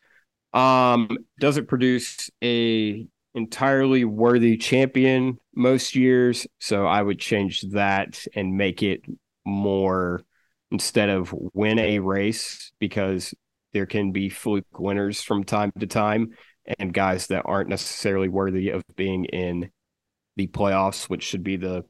Um, 0.53 1.17
does 1.39 1.57
it 1.57 1.67
produce 1.67 2.29
a 2.43 3.07
entirely 3.39 4.03
worthy 4.03 4.57
champion 4.57 5.39
most 5.55 5.95
years? 5.95 6.45
So 6.59 6.85
I 6.85 7.01
would 7.01 7.19
change 7.19 7.61
that 7.71 8.25
and 8.35 8.57
make 8.57 8.83
it 8.83 9.01
more 9.45 10.21
instead 10.71 11.09
of 11.09 11.33
win 11.53 11.79
a 11.79 11.99
race 11.99 12.71
because 12.79 13.33
there 13.73 13.85
can 13.85 14.11
be 14.11 14.29
fluke 14.29 14.77
winners 14.77 15.21
from 15.21 15.43
time 15.43 15.71
to 15.79 15.87
time 15.87 16.31
and 16.77 16.93
guys 16.93 17.27
that 17.27 17.43
aren't 17.45 17.69
necessarily 17.69 18.27
worthy 18.27 18.69
of 18.69 18.83
being 18.95 19.25
in 19.25 19.71
the 20.35 20.47
playoffs, 20.47 21.09
which 21.09 21.23
should 21.23 21.43
be 21.43 21.57
the 21.57 21.83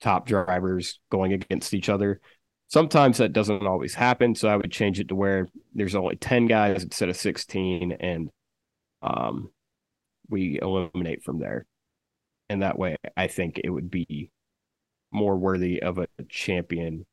top 0.00 0.26
drivers 0.26 0.98
going 1.10 1.32
against 1.32 1.74
each 1.74 1.88
other. 1.88 2.20
Sometimes 2.68 3.18
that 3.18 3.32
doesn't 3.32 3.66
always 3.66 3.94
happen, 3.94 4.34
so 4.34 4.48
I 4.48 4.56
would 4.56 4.72
change 4.72 5.00
it 5.00 5.08
to 5.08 5.14
where 5.14 5.48
there's 5.74 5.94
only 5.94 6.16
10 6.16 6.46
guys 6.46 6.82
instead 6.82 7.08
of 7.08 7.16
16 7.16 7.92
and 7.92 8.30
um 9.00 9.50
we 10.28 10.58
eliminate 10.60 11.22
from 11.22 11.38
there. 11.38 11.66
And 12.48 12.62
that 12.62 12.78
way 12.78 12.96
I 13.16 13.26
think 13.26 13.60
it 13.62 13.70
would 13.70 13.90
be 13.90 14.30
more 15.10 15.36
worthy 15.36 15.82
of 15.82 15.98
a 15.98 16.06
champion 16.28 17.06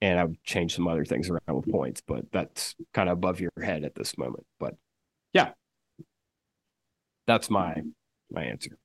and 0.00 0.18
I 0.18 0.24
would 0.24 0.42
change 0.42 0.74
some 0.74 0.88
other 0.88 1.04
things 1.04 1.30
around 1.30 1.56
with 1.56 1.70
points, 1.70 2.02
but 2.04 2.24
that's 2.32 2.74
kind 2.92 3.08
of 3.08 3.14
above 3.14 3.40
your 3.40 3.52
head 3.62 3.84
at 3.84 3.94
this 3.94 4.18
moment. 4.18 4.44
But 4.58 4.74
yeah. 5.32 5.52
That's 7.26 7.48
my 7.48 7.82
my 8.30 8.42
answer. 8.42 8.76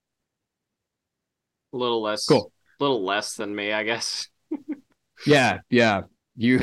A 1.74 1.78
little 1.78 2.02
less 2.02 2.26
Cool. 2.26 2.52
A 2.80 2.84
little 2.84 3.04
less 3.04 3.36
than 3.36 3.56
me, 3.56 3.72
I 3.72 3.84
guess. 3.84 4.28
Yeah, 5.26 5.62
yeah. 5.72 6.02
You, 6.36 6.62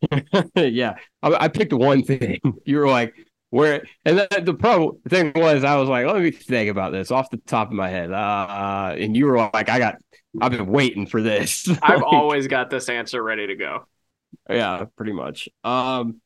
yeah. 0.54 0.94
I, 1.20 1.34
I 1.34 1.48
picked 1.48 1.72
one 1.72 2.04
thing. 2.04 2.38
You 2.64 2.78
were 2.78 2.88
like, 2.88 3.12
where, 3.50 3.82
and 4.04 4.18
then 4.18 4.44
the 4.44 4.54
pro 4.54 4.98
thing 5.08 5.32
was, 5.34 5.64
I 5.64 5.76
was 5.76 5.88
like, 5.88 6.06
let 6.06 6.22
me 6.22 6.30
think 6.30 6.70
about 6.70 6.92
this 6.92 7.10
off 7.10 7.30
the 7.30 7.38
top 7.38 7.68
of 7.68 7.74
my 7.74 7.88
head. 7.88 8.12
Uh, 8.12 8.94
and 8.98 9.16
you 9.16 9.26
were 9.26 9.36
like, 9.52 9.68
I 9.68 9.78
got, 9.78 9.96
I've 10.40 10.52
been 10.52 10.66
waiting 10.66 11.06
for 11.06 11.22
this. 11.22 11.68
I've 11.82 12.00
Like, 12.00 12.02
always 12.02 12.46
got 12.46 12.70
this 12.70 12.88
answer 12.88 13.22
ready 13.22 13.46
to 13.46 13.56
go. 13.56 13.86
yeah, 14.48 14.84
pretty 14.96 15.12
much. 15.12 15.48
Um, 15.64 16.20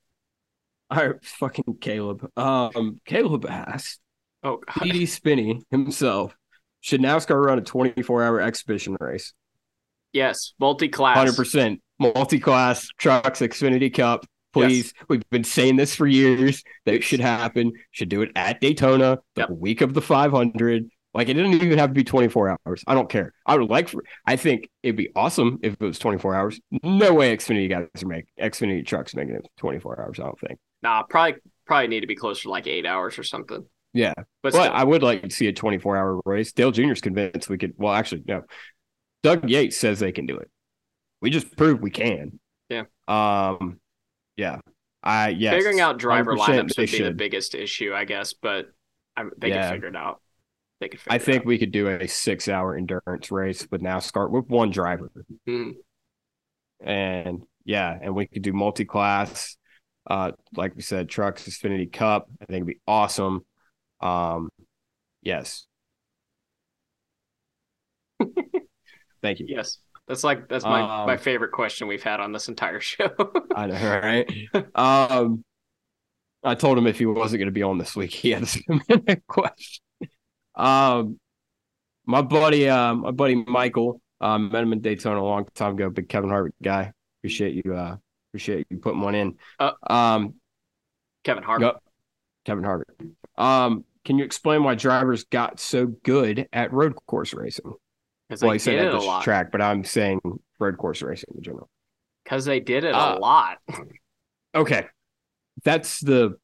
all 0.91 1.07
right, 1.07 1.25
fucking 1.25 1.77
Caleb. 1.81 2.29
Um, 2.37 3.01
Caleb 3.05 3.47
asked, 3.47 4.01
Oh, 4.43 4.57
God. 4.57 4.83
CD 4.83 5.07
Spinny 5.07 5.63
himself, 5.71 6.37
should 6.81 7.01
NASCAR 7.01 7.43
run 7.45 7.59
a 7.59 7.63
24 7.63 8.23
hour 8.25 8.41
exhibition 8.41 8.97
race? 9.01 9.33
yes, 10.13 10.53
multi-class. 10.59 11.17
Hundred 11.17 11.37
percent 11.37 11.81
multi-class 11.99 12.89
trucks, 12.99 13.41
Xfinity 13.41 13.95
Cup. 13.95 14.27
Please, 14.53 14.93
we've 15.09 15.29
been 15.31 15.45
saying 15.45 15.77
this 15.77 15.95
for 15.95 16.07
years. 16.07 16.63
That 16.87 16.95
it 16.95 17.05
should 17.05 17.21
happen. 17.21 17.73
Should 17.91 18.09
do 18.09 18.23
it 18.23 18.31
at 18.37 18.61
Daytona 18.61 19.19
the 19.35 19.43
Yep. 19.43 19.51
week 19.51 19.81
of 19.81 19.95
the 19.95 20.03
500. 20.03 20.89
Like 21.15 21.29
it 21.29 21.35
didn't 21.35 21.55
even 21.55 21.79
have 21.79 21.91
to 21.91 21.95
be 21.95 22.05
24 22.05 22.57
hours. 22.67 22.85
I 22.87 22.95
don't 22.95 23.09
care. 23.09 23.35
I 23.45 23.57
would 23.57 23.69
like 23.69 23.89
for. 23.89 24.03
I 24.27 24.37
think 24.37 24.69
it'd 24.83 24.97
be 24.97 25.11
awesome 25.15 25.59
if 25.63 25.75
it 25.75 25.81
was 25.81 25.99
24 25.99 26.35
hours. 26.35 26.61
No 26.83 27.13
way 27.15 27.37
Xfinity 27.37 27.69
guys 27.69 27.87
are 28.03 28.07
making 28.09 28.29
Xfinity 28.41 28.87
trucks 28.87 29.15
making 29.15 29.35
it 29.35 29.47
24 29.59 30.01
hours. 30.01 30.19
I 30.21 30.25
don't 30.25 30.41
think. 30.41 30.59
Nah, 30.83 31.03
probably 31.03 31.35
probably 31.67 31.89
need 31.89 32.01
to 32.01 32.07
be 32.07 32.17
closer 32.17 32.45
to 32.45 32.51
like 32.51 32.67
eight 32.67 32.87
hours 32.87 33.19
or 33.19 33.23
something. 33.25 33.65
Yeah, 33.95 34.15
But 34.43 34.55
but 34.55 34.73
I 34.73 34.85
would 34.85 35.03
like 35.03 35.23
to 35.23 35.31
see 35.31 35.49
a 35.49 35.53
24 35.53 35.99
hour 35.99 36.21
race. 36.25 36.53
Dale 36.55 36.71
Jr.'s 36.73 37.03
convinced 37.03 37.51
we 37.51 37.59
could. 37.59 37.75
Well, 37.77 37.93
actually, 37.93 38.23
no. 38.27 38.45
Doug 39.23 39.51
Yates 39.51 39.77
says 39.77 40.01
they 40.01 40.13
can 40.13 40.25
do 40.25 40.39
it. 40.39 40.51
We 41.21 41.29
just 41.29 41.55
proved 41.59 41.83
we 41.83 41.91
can. 41.91 42.41
Yeah. 42.71 42.85
Um. 43.07 43.81
Yeah. 44.43 44.59
I 45.05 45.29
yes. 45.31 45.55
figuring 45.55 45.81
out 45.81 45.99
driver 45.99 46.35
lineups 46.37 46.77
would 46.79 46.91
be 46.91 47.03
the 47.03 47.13
biggest 47.13 47.55
issue, 47.55 47.93
I 47.95 48.05
guess. 48.05 48.33
But 48.35 48.67
I, 49.17 49.25
they 49.39 49.49
Yeah. 49.51 49.63
can 49.69 49.73
figure 49.75 49.89
it 49.89 49.97
out. 49.97 50.21
They 50.81 50.89
could. 50.89 51.01
Figure 51.01 51.15
I 51.15 51.19
think 51.19 51.41
out. 51.43 51.47
we 51.47 51.59
could 51.59 51.71
do 51.71 51.89
a 51.89 52.07
six 52.09 52.49
hour 52.49 52.77
endurance 52.77 53.31
race 53.31 53.67
with 53.71 53.83
NASCAR 53.83 54.31
with 54.31 54.49
one 54.49 54.71
driver. 54.71 55.11
Mhm. 55.49 55.75
And 56.81 57.43
yeah, 57.65 57.97
and 58.01 58.15
we 58.15 58.27
could 58.27 58.43
do 58.43 58.53
multi 58.53 58.85
class. 58.85 59.57
Uh, 60.09 60.33
like 60.57 60.75
we 60.75 60.83
said, 60.83 61.09
trucks, 61.09 61.45
Xfinity 61.49 61.93
Cup. 61.93 62.29
I 62.41 62.47
think 62.47 62.57
it'd 62.57 62.67
be 62.67 62.81
awesome. 62.89 63.45
Um, 64.01 64.51
yes. 65.23 65.67
Thank 69.23 69.39
you. 69.39 69.47
Yes, 69.49 69.79
that's 70.09 70.25
like 70.25 70.49
that's 70.49 70.65
my 70.65 70.83
Um, 70.83 71.07
my 71.07 71.17
favorite 71.17 71.53
question 71.53 71.87
we've 71.89 72.03
had 72.03 72.21
on 72.21 72.33
this 72.33 72.49
entire 72.49 72.81
show. 72.93 73.11
I 73.55 73.67
know, 73.67 74.01
right? 74.03 74.31
um, 74.75 75.45
I 76.43 76.55
told 76.55 76.77
him 76.77 76.87
if 76.87 76.99
he 76.99 77.07
wasn't 77.07 77.39
going 77.39 77.47
to 77.47 77.53
be 77.53 77.63
on 77.63 77.79
this 77.79 77.95
week, 77.95 78.13
he 78.13 78.31
had 78.31 78.49
a 79.09 79.17
question. 79.29 79.83
Um, 80.55 81.19
my 82.05 82.23
buddy, 82.23 82.69
um, 82.69 83.03
my 83.03 83.11
buddy 83.13 83.37
Michael, 83.37 84.01
um, 84.21 84.51
met 84.51 84.63
him 84.63 84.73
in 84.73 84.81
Daytona 84.81 85.21
a 85.21 85.23
long 85.23 85.47
time 85.55 85.75
ago. 85.75 85.89
Big 85.89 86.09
Kevin 86.09 86.31
Harvick 86.31 86.53
guy. 86.63 86.93
Appreciate 87.21 87.65
you. 87.65 87.75
Uh, 87.75 87.97
appreciate 88.31 88.67
you 88.71 88.79
putting 88.79 89.01
one 89.01 89.15
in. 89.15 89.37
Uh, 89.59 89.73
um, 89.89 90.35
Kevin 91.23 91.45
Hart. 91.45 91.63
Yep. 91.63 91.77
Kevin 92.45 92.65
Harvick. 92.65 93.13
Um, 93.37 93.85
can 94.05 94.19
you 94.19 94.25
explain 94.25 94.65
why 94.65 94.75
drivers 94.75 95.25
got 95.25 95.61
so 95.61 95.87
good 95.87 96.49
at 96.53 96.73
road 96.73 96.95
course 97.07 97.33
racing? 97.33 97.73
Because 98.33 98.41
Well, 98.43 98.51
they 98.53 98.55
he 98.55 98.59
said 98.61 98.79
at 98.79 98.87
it 98.87 98.95
a 98.95 98.97
this 98.97 99.05
lot. 99.05 99.23
track, 99.23 99.53
but 99.53 99.61
I'm 99.61 99.85
saying 99.85 100.19
road 100.59 100.79
course 100.79 101.03
racing 101.03 101.35
in 101.37 101.43
general. 101.43 101.69
Because 102.25 102.47
they 102.47 102.61
did 102.61 102.83
it 102.85 102.95
Uh, 102.95 103.17
a 103.17 103.19
lot. 103.19 103.59
okay 104.55 104.87
that's 105.65 106.01
the 106.01 106.35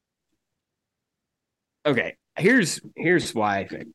okay 1.85 2.15
here's 2.37 2.79
here's 2.95 3.33
why 3.33 3.57
i 3.57 3.67
think 3.67 3.87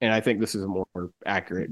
and 0.00 0.12
i 0.12 0.20
think 0.20 0.40
this 0.40 0.54
is 0.54 0.62
a 0.62 0.66
more 0.66 0.86
accurate 1.26 1.68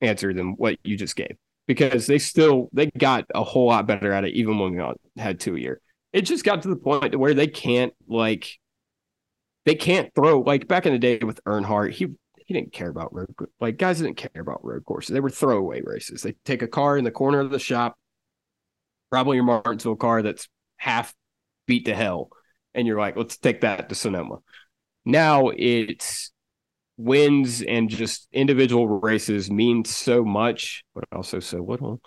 answer 0.00 0.32
than 0.34 0.52
what 0.56 0.78
you 0.82 0.96
just 0.96 1.14
gave 1.16 1.36
because 1.68 2.06
they 2.08 2.18
still 2.18 2.68
they 2.72 2.86
got 2.98 3.24
a 3.34 3.44
whole 3.44 3.66
lot 3.68 3.86
better 3.86 4.12
at 4.12 4.24
it 4.24 4.34
even 4.34 4.58
when 4.58 4.72
we 4.72 4.78
got- 4.78 4.98
had 5.16 5.38
two 5.38 5.54
a 5.56 5.60
year 5.60 5.80
it 6.12 6.22
just 6.22 6.44
got 6.44 6.62
to 6.62 6.68
the 6.68 6.76
point 6.76 7.12
to 7.12 7.18
where 7.18 7.34
they 7.34 7.46
can't 7.46 7.92
like 8.08 8.58
they 9.64 9.74
can't 9.76 10.12
throw 10.14 10.40
like 10.40 10.66
back 10.66 10.86
in 10.86 10.92
the 10.92 10.98
day 10.98 11.18
with 11.18 11.40
Earnhardt 11.44 11.92
he 11.92 12.08
he 12.50 12.54
didn't 12.54 12.72
care 12.72 12.88
about 12.88 13.14
road 13.14 13.32
like 13.60 13.78
guys 13.78 14.00
didn't 14.00 14.16
care 14.16 14.42
about 14.42 14.64
road 14.64 14.84
courses. 14.84 15.12
They 15.12 15.20
were 15.20 15.30
throwaway 15.30 15.82
races. 15.84 16.22
They 16.22 16.34
take 16.44 16.62
a 16.62 16.66
car 16.66 16.98
in 16.98 17.04
the 17.04 17.12
corner 17.12 17.38
of 17.38 17.50
the 17.50 17.60
shop 17.60 17.94
probably 19.08 19.36
your 19.36 19.44
Martinsville 19.44 19.94
car 19.94 20.20
that's 20.20 20.48
half 20.76 21.14
beat 21.68 21.84
to 21.84 21.94
hell 21.94 22.28
and 22.74 22.88
you're 22.88 22.98
like 22.98 23.16
let's 23.16 23.36
take 23.36 23.60
that 23.60 23.88
to 23.88 23.94
Sonoma. 23.94 24.38
Now 25.04 25.52
it's 25.56 26.32
wins 26.96 27.62
and 27.62 27.88
just 27.88 28.26
individual 28.32 28.88
races 28.88 29.48
mean 29.48 29.84
so 29.84 30.24
much 30.24 30.82
but 30.92 31.04
also 31.12 31.38
so 31.38 31.58
little 31.58 32.00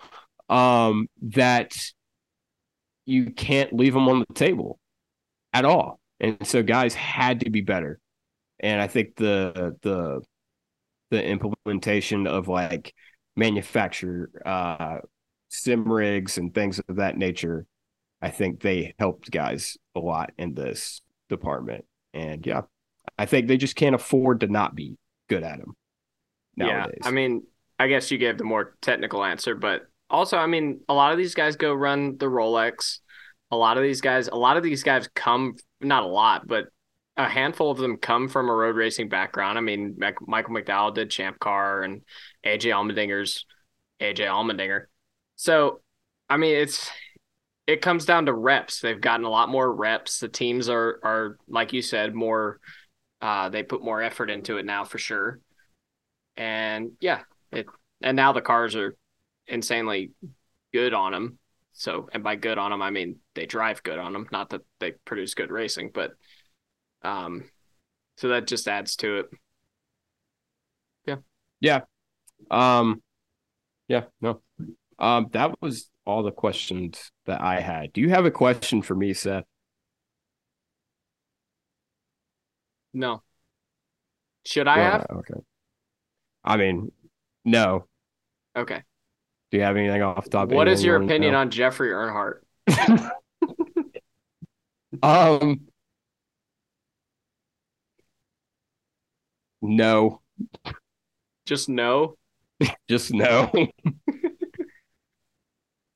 um 0.50 1.08
that 1.22 1.74
you 3.06 3.32
can't 3.32 3.72
leave 3.72 3.94
them 3.94 4.10
on 4.10 4.26
the 4.28 4.34
table 4.34 4.78
at 5.54 5.64
all. 5.64 6.02
And 6.20 6.46
so 6.46 6.64
guys 6.64 6.94
had 6.94 7.40
to 7.40 7.50
be 7.50 7.62
better. 7.62 8.02
And 8.60 8.82
i 8.82 8.88
think 8.88 9.16
the 9.16 9.78
the 9.84 10.22
the 11.14 11.24
implementation 11.24 12.26
of 12.26 12.48
like 12.48 12.92
manufacture 13.36 14.32
uh 14.48 14.98
sim 15.50 15.92
rigs 15.92 16.40
and 16.40 16.56
things 16.56 16.80
of 16.90 16.96
that 16.96 17.18
nature 17.18 17.68
i 18.22 18.30
think 18.30 18.60
they 18.62 18.96
helped 18.98 19.30
guys 19.30 19.78
a 19.96 20.00
lot 20.00 20.32
in 20.40 20.56
this 20.56 21.02
department 21.30 21.86
and 22.16 22.48
yeah 22.48 22.62
i 23.20 23.28
think 23.28 23.48
they 23.48 23.58
just 23.58 23.76
can't 23.76 23.94
afford 23.94 24.40
to 24.40 24.48
not 24.48 24.74
be 24.74 24.98
good 25.30 25.44
at 25.44 25.60
them 25.60 25.76
nowadays 26.56 26.98
Yeah, 27.02 27.08
I 27.08 27.12
mean, 27.12 27.44
I 27.78 27.88
guess 27.88 28.10
you 28.10 28.18
gave 28.18 28.40
the 28.40 28.44
more 28.44 28.76
technical 28.82 29.24
answer, 29.24 29.54
but 29.54 29.84
also, 30.10 30.38
I 30.38 30.48
mean, 30.48 30.82
a 30.90 30.94
lot 30.94 31.12
of 31.12 31.18
these 31.18 31.36
guys 31.36 31.56
go 31.56 31.74
run 31.74 32.18
the 32.18 32.26
Rolex. 32.26 33.00
A 33.52 33.56
lot 33.56 33.78
of 33.78 33.84
these 33.84 34.02
guys, 34.02 34.28
a 34.28 34.36
lot 34.36 34.58
of 34.58 34.64
these 34.64 34.84
guys 34.84 35.08
come 35.16 35.56
not 35.80 36.04
a 36.04 36.08
lot, 36.08 36.48
but 36.48 36.66
a 37.16 37.30
handful 37.30 37.70
of 37.72 37.78
them 37.78 37.98
come 37.98 38.28
from 38.28 38.50
a 38.50 38.54
road 38.54 38.76
racing 38.76 39.10
background. 39.10 39.58
I 39.58 39.62
mean, 39.62 40.00
Michael 40.22 40.56
McDowell 40.56 40.96
did 40.96 41.12
Champ 41.12 41.40
Car 41.40 41.84
and 41.84 42.02
AJ 42.46 42.72
Allmendinger's 42.72 43.46
AJ 44.02 44.28
Allmendinger. 44.28 44.86
So, 45.36 45.82
I 46.30 46.38
mean, 46.38 46.56
it's 46.56 46.90
it 47.68 47.82
comes 47.82 48.06
down 48.06 48.26
to 48.26 48.34
reps. 48.34 48.80
They've 48.80 49.00
gotten 49.00 49.26
a 49.26 49.30
lot 49.30 49.50
more 49.50 49.72
reps. 49.74 50.20
The 50.20 50.28
teams 50.28 50.70
are 50.70 51.00
are 51.04 51.38
like 51.48 51.74
you 51.74 51.82
said 51.82 52.16
more. 52.16 52.60
Uh, 53.22 53.50
they 53.50 53.64
put 53.64 53.84
more 53.84 54.02
effort 54.02 54.30
into 54.30 54.58
it 54.58 54.66
now 54.66 54.84
for 54.84 54.98
sure. 54.98 55.40
And 56.36 56.94
yeah, 57.00 57.22
it 57.52 57.68
and 58.02 58.16
now 58.16 58.34
the 58.34 58.42
cars 58.42 58.76
are 58.76 58.96
insanely 59.48 60.12
good 60.74 60.94
on 60.94 61.12
them. 61.12 61.38
So, 61.74 62.10
and 62.12 62.24
by 62.24 62.36
good 62.36 62.58
on 62.58 62.72
them, 62.72 62.82
I 62.82 62.90
mean 62.90 63.18
they 63.36 63.46
drive 63.46 63.84
good 63.84 64.00
on 64.00 64.14
them. 64.14 64.28
Not 64.32 64.50
that 64.50 64.62
they 64.80 64.94
produce 65.06 65.36
good 65.36 65.52
racing, 65.52 65.92
but 65.94 66.12
um, 67.04 67.44
so 68.18 68.30
that 68.30 68.48
just 68.48 68.68
adds 68.68 68.96
to 68.98 69.20
it. 69.20 69.30
Yeah. 71.06 71.16
Yeah. 71.60 71.82
Um, 72.50 73.02
yeah. 73.88 74.04
No. 74.22 74.42
Um, 75.00 75.28
that 75.34 75.62
was 75.62 75.90
all 76.06 76.24
the 76.24 76.32
questions 76.32 77.12
that 77.26 77.42
I 77.42 77.60
had. 77.60 77.94
Do 77.94 78.02
you 78.02 78.10
have 78.10 78.26
a 78.26 78.32
question 78.32 78.82
for 78.82 78.96
me, 78.96 79.14
Seth? 79.14 79.46
No. 82.94 83.24
Should 84.46 84.68
I 84.68 84.80
have? 84.80 85.08
Okay. 85.10 85.40
I 86.44 86.58
mean, 86.58 86.92
no. 87.46 87.88
Okay. 88.56 88.84
Do 89.52 89.58
you 89.58 89.64
have 89.64 89.78
anything 89.78 90.02
off 90.02 90.26
the 90.26 90.30
top? 90.30 90.50
What 90.50 90.68
is 90.68 90.84
your 90.84 91.02
opinion 91.02 91.36
on 91.36 91.50
Jeffrey 91.50 91.90
Earnhardt? 91.90 92.40
um, 95.04 95.62
no. 99.64 100.22
Just 101.46 101.70
no. 101.70 102.16
Just 102.90 103.14
no. 103.14 103.52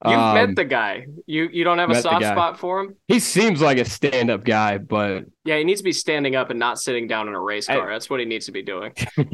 You 0.06 0.12
um, 0.12 0.36
met 0.36 0.56
the 0.56 0.64
guy. 0.64 1.08
You 1.26 1.50
you 1.52 1.64
don't 1.64 1.80
have 1.80 1.90
a 1.90 2.00
soft 2.00 2.24
spot 2.24 2.60
for 2.60 2.82
him. 2.82 2.96
He 3.08 3.20
seems 3.20 3.62
like 3.62 3.80
a 3.80 3.86
stand 3.86 4.30
up 4.30 4.44
guy, 4.44 4.78
but 4.78 5.26
yeah, 5.44 5.58
he 5.58 5.64
needs 5.64 5.82
to 5.82 5.84
be 5.84 5.92
standing 5.92 6.36
up 6.36 6.52
and 6.52 6.60
not 6.60 6.80
sitting 6.80 7.08
down 7.08 7.28
in 7.28 7.34
a 7.34 7.40
race 7.40 7.66
car. 7.66 7.90
I... 7.90 7.94
That's 7.94 8.08
what 8.08 8.20
he 8.20 8.28
needs 8.28 8.46
to 8.46 8.52
be 8.52 8.62
doing. 8.62 8.94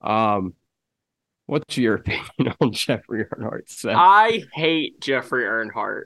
um, 0.00 0.54
what's 1.44 1.76
your 1.76 1.96
opinion 1.96 2.54
on 2.60 2.72
Jeffrey 2.72 3.26
Earnhardt? 3.26 3.68
Seth? 3.68 3.96
I 3.96 4.42
hate 4.54 4.98
Jeffrey 5.00 5.44
Earnhardt. 5.44 6.04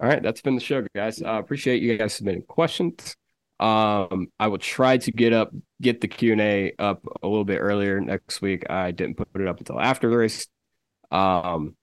All 0.00 0.08
right, 0.08 0.20
that's 0.20 0.40
been 0.40 0.56
the 0.56 0.60
show, 0.60 0.84
guys. 0.96 1.22
Uh, 1.22 1.38
appreciate 1.38 1.80
you 1.80 1.96
guys 1.96 2.12
submitting 2.12 2.42
questions. 2.42 3.14
Um, 3.62 4.26
I 4.40 4.48
will 4.48 4.58
try 4.58 4.96
to 4.96 5.12
get 5.12 5.32
up, 5.32 5.52
get 5.80 6.00
the 6.00 6.08
Q 6.08 6.32
and 6.32 6.40
A 6.40 6.72
up 6.80 7.06
a 7.22 7.28
little 7.28 7.44
bit 7.44 7.58
earlier 7.58 8.00
next 8.00 8.42
week. 8.42 8.68
I 8.68 8.90
didn't 8.90 9.16
put 9.16 9.28
it 9.40 9.46
up 9.46 9.58
until 9.58 9.78
after 9.78 10.10
the 10.10 10.16
race. 10.16 10.48
Um, 11.12 11.76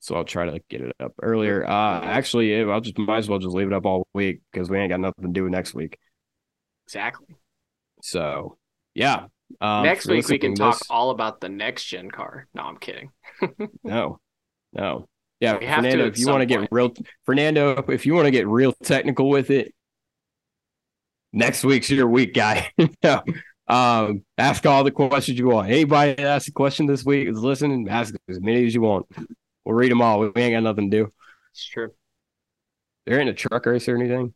so 0.00 0.16
I'll 0.16 0.24
try 0.24 0.44
to 0.44 0.60
get 0.68 0.82
it 0.82 0.94
up 1.00 1.14
earlier. 1.22 1.64
Uh, 1.64 2.00
actually, 2.02 2.62
I'll 2.62 2.82
just 2.82 2.98
might 2.98 3.18
as 3.18 3.28
well 3.28 3.38
just 3.38 3.54
leave 3.54 3.68
it 3.68 3.72
up 3.72 3.86
all 3.86 4.06
week 4.12 4.40
because 4.52 4.68
we 4.68 4.78
ain't 4.78 4.90
got 4.90 5.00
nothing 5.00 5.24
to 5.24 5.32
do 5.32 5.48
next 5.48 5.74
week. 5.74 5.98
Exactly. 6.86 7.36
So, 8.02 8.58
yeah. 8.94 9.28
Um, 9.62 9.84
next 9.84 10.06
week 10.06 10.28
we 10.28 10.38
can 10.38 10.54
talk 10.54 10.78
this. 10.78 10.90
all 10.90 11.08
about 11.08 11.40
the 11.40 11.48
next 11.48 11.86
gen 11.86 12.10
car. 12.10 12.48
No, 12.52 12.62
I'm 12.64 12.76
kidding. 12.76 13.12
no, 13.82 14.20
no. 14.74 15.08
Yeah, 15.40 15.54
Fernando, 15.54 16.06
if 16.06 16.18
you 16.18 16.26
want 16.26 16.40
to 16.40 16.46
get 16.46 16.68
real, 16.70 16.92
Fernando, 17.24 17.82
if 17.88 18.04
you 18.04 18.12
want 18.12 18.26
to 18.26 18.30
get 18.30 18.46
real 18.46 18.72
technical 18.82 19.30
with 19.30 19.50
it, 19.50 19.72
next 21.32 21.64
week's 21.64 21.90
your 21.90 22.08
week, 22.08 22.34
guy. 22.34 22.70
um, 23.68 24.24
ask 24.36 24.64
all 24.66 24.84
the 24.84 24.90
questions 24.90 25.38
you 25.38 25.48
want. 25.48 25.70
Anybody 25.70 26.14
that 26.14 26.26
asks 26.26 26.48
a 26.48 26.52
question 26.52 26.86
this 26.86 27.04
week 27.04 27.28
is 27.28 27.38
listening. 27.38 27.88
Ask 27.88 28.14
as 28.28 28.40
many 28.40 28.66
as 28.66 28.74
you 28.74 28.80
want. 28.80 29.06
We'll 29.64 29.76
read 29.76 29.90
them 29.90 30.02
all. 30.02 30.20
We 30.20 30.32
ain't 30.36 30.54
got 30.54 30.62
nothing 30.62 30.90
to 30.90 30.96
do. 30.96 31.12
It's 31.52 31.66
true. 31.66 31.90
There 33.06 33.20
ain't 33.20 33.30
a 33.30 33.34
truck 33.34 33.66
race 33.66 33.88
or 33.88 33.96
anything. 33.96 34.34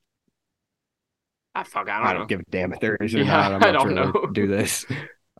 I 1.54 1.64
fuck. 1.64 1.88
I 1.88 1.98
don't, 1.98 2.06
I 2.06 2.12
don't 2.14 2.28
give 2.28 2.40
a 2.40 2.44
damn 2.50 2.72
if 2.72 2.80
there 2.80 2.96
is 2.96 3.14
or 3.14 3.18
yeah, 3.18 3.24
not. 3.24 3.52
I'm 3.52 3.60
not 3.60 3.68
I 3.68 3.72
don't 3.72 3.94
know. 3.94 4.26
do 4.32 4.46
this. 4.46 4.86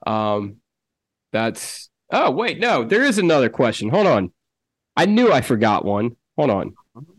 Um, 0.06 0.56
that's. 1.32 1.88
Oh 2.10 2.30
wait, 2.30 2.60
no, 2.60 2.84
there 2.84 3.04
is 3.04 3.18
another 3.18 3.48
question. 3.48 3.88
Hold 3.88 4.06
on. 4.06 4.32
I 4.96 5.06
knew 5.06 5.32
I 5.32 5.40
forgot 5.40 5.84
one. 5.84 6.16
Hold 6.36 6.50
on. 6.50 6.74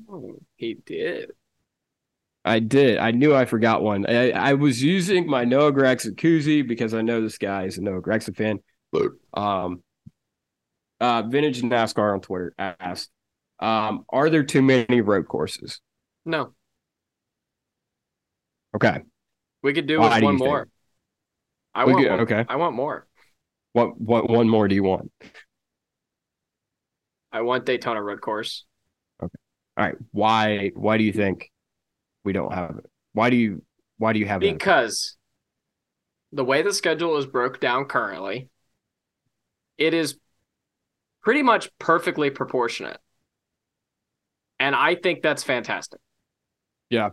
Oh, 0.07 0.39
he 0.55 0.75
did. 0.85 1.31
I 2.45 2.59
did. 2.59 2.97
I 2.97 3.11
knew 3.11 3.33
I 3.33 3.45
forgot 3.45 3.81
one. 3.81 4.05
I, 4.05 4.31
I 4.31 4.53
was 4.53 4.83
using 4.83 5.27
my 5.27 5.45
Noah 5.45 5.71
Gragson 5.71 6.15
koozie 6.15 6.67
because 6.67 6.93
I 6.93 7.01
know 7.01 7.21
this 7.21 7.37
guy 7.37 7.63
is 7.63 7.77
a 7.77 7.81
Noah 7.81 8.01
Gragson 8.01 8.35
fan. 8.35 8.59
Um, 9.33 9.81
uh, 10.99 11.23
Vintage 11.23 11.61
NASCAR 11.61 12.13
on 12.13 12.21
Twitter 12.21 12.53
asked, 12.59 13.09
um, 13.59 14.05
"Are 14.09 14.29
there 14.29 14.43
too 14.43 14.61
many 14.61 15.01
road 15.01 15.27
courses?" 15.27 15.79
No. 16.25 16.53
Okay. 18.75 19.01
We 19.61 19.73
could 19.73 19.87
do 19.87 20.01
with 20.01 20.21
one 20.21 20.35
more. 20.35 20.59
Think? 20.59 20.69
I 21.75 21.85
we 21.85 21.93
want 21.93 22.05
could, 22.05 22.19
okay. 22.21 22.45
I 22.47 22.55
want 22.57 22.75
more. 22.75 23.07
What 23.71 23.99
what 23.99 24.29
one 24.29 24.49
more 24.49 24.67
do 24.67 24.75
you 24.75 24.83
want? 24.83 25.11
I 27.31 27.41
want 27.41 27.65
Daytona 27.65 28.01
road 28.01 28.21
course. 28.21 28.65
Okay. 29.21 29.31
All 29.77 29.85
right. 29.85 29.95
Why 30.11 30.71
why 30.75 30.97
do 30.97 31.03
you 31.03 31.13
think 31.13 31.51
we 32.23 32.33
don't 32.33 32.53
have 32.53 32.77
it? 32.77 32.85
Why 33.13 33.29
do 33.29 33.35
you 33.35 33.61
why 33.97 34.13
do 34.13 34.19
you 34.19 34.25
have 34.25 34.43
it? 34.43 34.53
Because 34.53 35.17
the 36.31 36.43
way 36.43 36.61
the 36.61 36.73
schedule 36.73 37.17
is 37.17 37.25
broke 37.25 37.59
down 37.59 37.85
currently, 37.85 38.49
it 39.77 39.93
is 39.93 40.17
pretty 41.23 41.43
much 41.43 41.69
perfectly 41.79 42.29
proportionate. 42.29 42.99
And 44.59 44.75
I 44.75 44.95
think 44.95 45.21
that's 45.21 45.43
fantastic. 45.43 45.99
Yeah. 46.89 47.09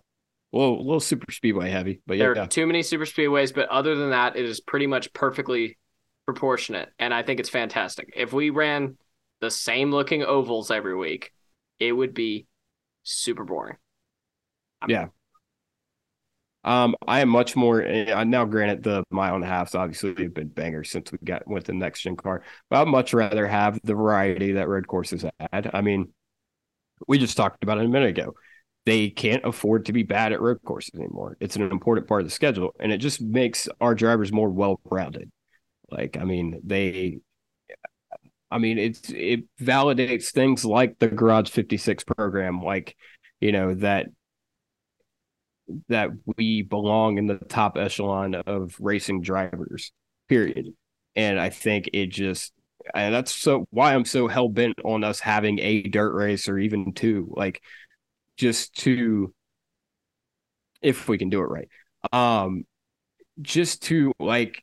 Well, 0.53 0.70
a 0.70 0.83
little 0.83 1.01
super 1.01 1.31
speedway 1.31 1.70
heavy, 1.70 2.01
but 2.07 2.16
yeah. 2.16 2.33
There 2.33 2.42
are 2.42 2.46
too 2.46 2.66
many 2.66 2.83
super 2.83 3.05
speedways, 3.05 3.55
but 3.55 3.68
other 3.68 3.94
than 3.94 4.11
that, 4.11 4.37
it 4.37 4.44
is 4.44 4.61
pretty 4.61 4.87
much 4.87 5.12
perfectly 5.12 5.79
proportionate. 6.27 6.88
And 6.99 7.14
I 7.14 7.23
think 7.23 7.40
it's 7.40 7.49
fantastic. 7.49 8.12
If 8.16 8.33
we 8.33 8.51
ran 8.51 8.96
the 9.40 9.51
same 9.51 9.90
looking 9.90 10.23
ovals 10.23 10.70
every 10.70 10.96
week, 10.96 11.33
it 11.79 11.92
would 11.92 12.14
be 12.14 12.46
super 13.05 13.44
boring. 13.44 13.77
Yeah. 14.88 15.09
Um, 16.62 16.95
I 17.07 17.21
am 17.21 17.31
much 17.31 17.57
more 17.57 17.83
uh, 17.83 18.23
now. 18.25 18.45
Granted, 18.45 18.83
the 18.83 19.03
mile 19.11 19.35
and 19.35 19.45
a 19.45 19.47
halfs 19.47 19.75
obviously 19.75 20.14
have 20.23 20.35
been 20.35 20.49
bangers 20.49 20.90
since 20.90 21.11
we 21.11 21.19
got 21.25 21.47
with 21.49 21.64
the 21.64 21.73
next 21.73 22.03
gen 22.03 22.16
car, 22.16 22.43
but 22.69 22.83
I'd 22.83 22.88
much 22.88 23.14
rather 23.14 23.47
have 23.47 23.81
the 23.83 23.95
variety 23.95 24.53
that 24.53 24.69
road 24.69 24.87
courses 24.87 25.25
had. 25.53 25.71
I 25.73 25.81
mean, 25.81 26.12
we 27.09 27.19
just 27.19 27.37
talked 27.37 27.62
about 27.62 27.79
it 27.79 27.87
a 27.87 27.88
minute 27.88 28.11
ago. 28.11 28.35
They 28.85 29.09
can't 29.09 29.45
afford 29.45 29.87
to 29.87 29.93
be 29.93 30.03
bad 30.03 30.33
at 30.33 30.40
road 30.40 30.59
courses 30.64 30.95
anymore. 30.95 31.37
It's 31.40 31.57
an 31.57 31.62
important 31.62 32.07
part 32.07 32.23
of 32.23 32.27
the 32.27 32.35
schedule, 32.35 32.75
and 32.79 32.93
it 32.93 32.99
just 32.99 33.23
makes 33.23 33.66
our 33.81 33.95
drivers 33.95 34.31
more 34.33 34.51
well 34.51 34.81
rounded. 34.85 35.31
Like, 35.90 36.19
I 36.19 36.25
mean, 36.25 36.61
they 36.64 37.21
I 38.51 38.59
mean, 38.59 38.79
it's 38.79 39.11
it 39.11 39.45
validates 39.61 40.31
things 40.33 40.64
like 40.64 40.99
the 40.99 41.09
Garage 41.09 41.51
56 41.51 42.05
program, 42.05 42.62
like, 42.62 42.97
you 43.40 43.53
know, 43.53 43.75
that 43.75 44.09
that 45.89 46.11
we 46.37 46.63
belong 46.63 47.19
in 47.19 47.27
the 47.27 47.39
top 47.39 47.77
echelon 47.77 48.35
of 48.35 48.77
racing 48.81 49.23
drivers, 49.23 49.93
period. 50.29 50.69
And 51.17 51.39
I 51.39 51.51
think 51.51 51.91
it 51.93 52.07
just, 52.07 52.53
and 52.95 53.15
that's 53.15 53.35
so 53.35 53.67
why 53.71 53.95
I'm 53.95 54.05
so 54.05 54.29
hell 54.29 54.49
bent 54.49 54.79
on 54.85 55.05
us 55.05 55.21
having 55.21 55.59
a 55.61 55.83
dirt 55.83 56.15
race 56.15 56.49
or 56.49 56.59
even 56.59 56.93
two, 56.93 57.33
like 57.37 57.63
just 58.37 58.75
to, 58.79 59.33
if 60.83 61.09
we 61.09 61.19
can 61.19 61.29
do 61.29 61.41
it 61.41 61.45
right, 61.45 61.69
um, 62.13 62.65
just 63.43 63.83
to 63.85 64.13
like 64.19 64.63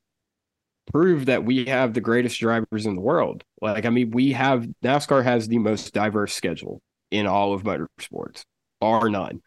prove 0.91 1.25
that 1.25 1.43
we 1.43 1.65
have 1.65 1.93
the 1.93 2.01
greatest 2.01 2.39
drivers 2.39 2.85
in 2.85 2.95
the 2.95 3.01
world. 3.01 3.43
Like, 3.61 3.85
I 3.85 3.89
mean, 3.89 4.11
we 4.11 4.31
have 4.31 4.67
NASCAR 4.83 5.23
has 5.23 5.47
the 5.47 5.59
most 5.59 5.93
diverse 5.93 6.33
schedule 6.33 6.81
in 7.11 7.27
all 7.27 7.53
of 7.53 7.63
motorsports, 7.63 8.43
bar 8.79 9.09
none 9.09 9.41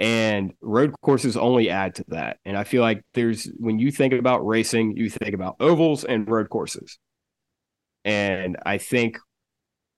and 0.00 0.54
road 0.62 0.94
courses 1.02 1.36
only 1.36 1.68
add 1.68 1.94
to 1.96 2.04
that. 2.08 2.38
And 2.44 2.56
i 2.56 2.64
feel 2.64 2.82
like 2.82 3.04
there's 3.14 3.44
when 3.58 3.78
you 3.78 3.92
think 3.92 4.14
about 4.14 4.44
racing 4.44 4.96
you 4.96 5.10
think 5.10 5.34
about 5.34 5.56
ovals 5.60 6.04
and 6.04 6.28
road 6.28 6.48
courses. 6.48 6.98
And 8.04 8.56
i 8.64 8.78
think 8.78 9.18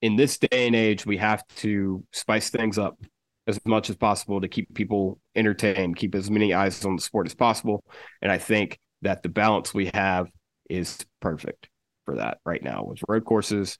in 0.01 0.17
this 0.17 0.37
day 0.37 0.67
and 0.67 0.75
age 0.75 1.05
we 1.05 1.17
have 1.17 1.41
to 1.55 2.03
spice 2.11 2.49
things 2.49 2.77
up 2.77 2.99
as 3.47 3.59
much 3.65 3.89
as 3.89 3.95
possible 3.95 4.39
to 4.41 4.47
keep 4.47 4.73
people 4.73 5.19
entertained 5.35 5.95
keep 5.95 6.13
as 6.15 6.29
many 6.29 6.53
eyes 6.53 6.83
on 6.85 6.97
the 6.97 7.01
sport 7.01 7.25
as 7.25 7.33
possible. 7.33 7.83
And 8.21 8.31
i 8.31 8.37
think 8.37 8.77
that 9.01 9.23
the 9.23 9.29
balance 9.29 9.73
we 9.73 9.89
have 9.93 10.29
is 10.69 10.97
perfect 11.21 11.69
for 12.05 12.15
that 12.15 12.39
right 12.45 12.63
now 12.63 12.83
with 12.83 12.99
road 13.07 13.23
courses. 13.23 13.77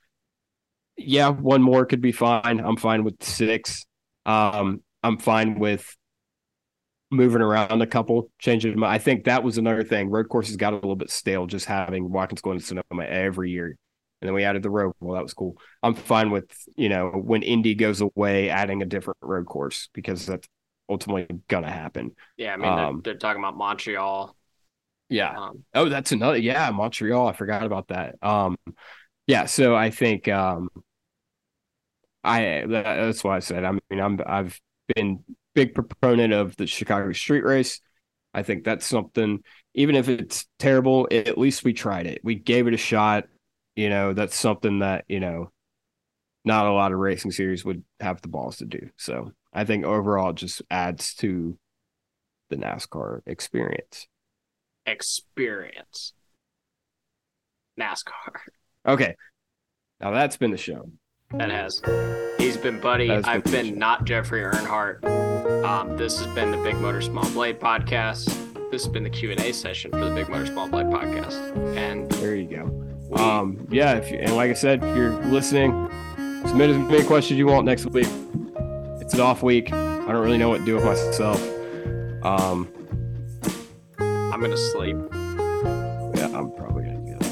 Yeah 0.96 1.30
one 1.30 1.62
more 1.62 1.86
could 1.86 2.02
be 2.02 2.14
fine. 2.14 2.62
I'm 2.62 2.78
fine 2.78 3.04
with 3.04 3.22
six. 3.22 3.86
Um 4.26 4.82
i'm 5.06 5.18
fine 5.18 5.60
with 5.60 5.86
moving 7.14 7.42
around 7.42 7.82
a 7.82 7.88
couple, 7.88 8.30
changing 8.40 8.72
them. 8.74 8.84
I 8.84 8.98
think 8.98 9.26
that 9.26 9.44
was 9.44 9.58
another 9.58 9.84
thing. 9.84 10.10
Road 10.10 10.30
courses 10.30 10.56
got 10.58 10.74
a 10.74 10.76
little 10.76 10.96
bit 10.96 11.10
stale 11.10 11.46
just 11.48 11.66
having 11.66 12.12
Watkins 12.12 12.42
Glen 12.42 12.60
to 12.60 12.64
Sonoma 12.66 13.04
every 13.06 13.52
year. 13.52 13.78
And 14.22 14.28
then 14.28 14.34
we 14.34 14.44
added 14.44 14.64
the 14.64 14.70
road. 14.70 14.94
Well, 15.00 15.16
that 15.16 15.24
was 15.24 15.34
cool. 15.34 15.58
I'm 15.82 15.96
fine 15.96 16.32
with, 16.32 16.46
you 16.78 16.90
know, 16.90 17.10
when 17.10 17.44
Indy 17.44 17.76
goes 17.76 18.02
away, 18.02 18.50
adding 18.50 18.82
a 18.82 18.86
different 18.86 19.18
road 19.22 19.46
course 19.46 19.90
because 19.94 20.26
that's 20.26 20.48
ultimately 20.90 21.28
gonna 21.48 21.72
happen. 21.72 22.12
Yeah, 22.38 22.54
I 22.54 22.58
mean 22.58 22.68
Um, 22.72 23.02
they're, 23.04 23.14
they're 23.14 23.20
talking 23.20 23.42
about 23.42 23.58
Montreal. 23.58 24.36
Yeah. 25.10 25.38
Um, 25.38 25.64
Oh, 25.74 25.90
that's 25.90 26.12
another. 26.12 26.38
Yeah, 26.38 26.70
Montreal. 26.72 27.28
I 27.28 27.34
forgot 27.34 27.64
about 27.64 27.90
that. 27.90 28.16
Um, 28.22 28.58
yeah. 29.28 29.46
So 29.46 29.76
I 29.76 29.90
think 29.92 30.28
um, 30.28 30.70
I 32.24 32.66
that's 32.68 33.24
why 33.24 33.38
I 33.38 33.40
said. 33.40 33.64
I 33.66 33.72
mean, 33.72 34.00
I'm 34.00 34.20
I've 34.26 34.60
been 34.96 35.24
big 35.54 35.74
proponent 35.74 36.34
of 36.34 36.56
the 36.56 36.68
Chicago 36.68 37.12
Street 37.14 37.44
Race. 37.44 37.80
I 38.34 38.44
think 38.44 38.64
that's 38.64 38.86
something. 38.86 39.44
Even 39.76 39.96
if 39.96 40.10
it's 40.10 40.48
terrible, 40.60 41.08
at 41.12 41.38
least 41.38 41.64
we 41.64 41.74
tried 41.74 42.08
it. 42.08 42.22
We 42.24 42.36
gave 42.36 42.68
it 42.68 42.74
a 42.74 42.78
shot. 42.78 43.26
You 43.76 43.90
know, 43.90 44.14
that's 44.14 44.36
something 44.36 44.80
that 44.80 45.06
you 45.08 45.20
know, 45.20 45.52
not 46.46 46.66
a 46.68 46.72
lot 46.74 46.92
of 46.92 47.00
racing 47.00 47.32
series 47.32 47.64
would 47.66 47.84
have 48.00 48.22
the 48.22 48.28
balls 48.28 48.58
to 48.58 48.66
do. 48.66 48.90
So 48.98 49.32
I 49.54 49.66
think 49.66 49.86
overall, 49.86 50.32
it 50.32 50.36
just 50.38 50.62
adds 50.72 51.14
to 51.16 51.58
the 52.50 52.56
NASCAR 52.58 53.22
experience. 53.26 54.08
experience. 54.86 56.14
NASCAR. 57.80 58.36
Okay. 58.88 59.16
Now 60.00 60.12
that's 60.12 60.38
been 60.38 60.52
the 60.52 60.58
show. 60.58 60.90
That 61.32 61.50
has. 61.50 61.82
He's 62.38 62.58
been 62.58 62.80
Buddy. 62.80 63.10
I've 63.10 63.44
been- 63.46 63.52
been 63.70 63.80
not 63.80 64.06
Jeffrey 64.06 64.42
Earnhardt. 64.42 65.33
Um, 65.64 65.96
this 65.98 66.20
has 66.22 66.34
been 66.36 66.52
the 66.52 66.58
Big 66.58 66.76
Motor 66.76 67.02
Small 67.02 67.30
Blade 67.32 67.60
podcast. 67.60 68.26
This 68.72 68.84
has 68.84 68.88
been 68.92 69.04
the 69.04 69.10
Q 69.10 69.32
and 69.32 69.40
A 69.40 69.54
session 69.54 69.92
for 69.92 70.04
the 70.04 70.14
Big 70.14 70.28
Motor 70.30 70.46
Small 70.46 70.68
Blade 70.68 70.88
podcast. 70.88 71.36
And 71.78 72.12
There 72.14 72.36
you 72.36 72.48
go. 72.58 72.66
we, 73.10 73.22
Um, 73.22 73.68
yeah, 73.72 73.94
if 73.94 74.12
you, 74.12 74.18
and 74.18 74.36
like 74.36 74.50
I 74.50 74.54
said, 74.54 74.84
if 74.84 74.96
you're 74.96 75.12
listening, 75.26 75.72
submit 76.48 76.70
as 76.72 76.78
many 76.78 77.04
questions 77.04 77.38
you 77.38 77.48
want 77.48 77.66
next 77.66 77.86
week. 77.88 78.08
It's 79.00 79.14
an 79.14 79.22
off 79.22 79.44
week. 79.44 79.72
I 79.72 80.12
don't 80.12 80.24
really 80.24 80.38
know 80.38 80.50
what 80.50 80.60
to 80.60 80.66
do 80.66 80.76
with 80.76 80.86
myself. 80.86 81.42
Um, 82.26 82.68
I'm 84.00 84.42
gonna 84.42 84.58
sleep. 84.58 84.98
yeah, 85.14 86.30
I'm 86.38 86.52
probably 86.56 86.84
gonna 86.84 87.06
do 87.06 87.18
that. 87.20 87.30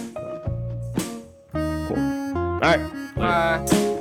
Cool. 1.87 1.97
All 2.37 2.59
right. 2.59 3.15
Bye. 3.15 3.97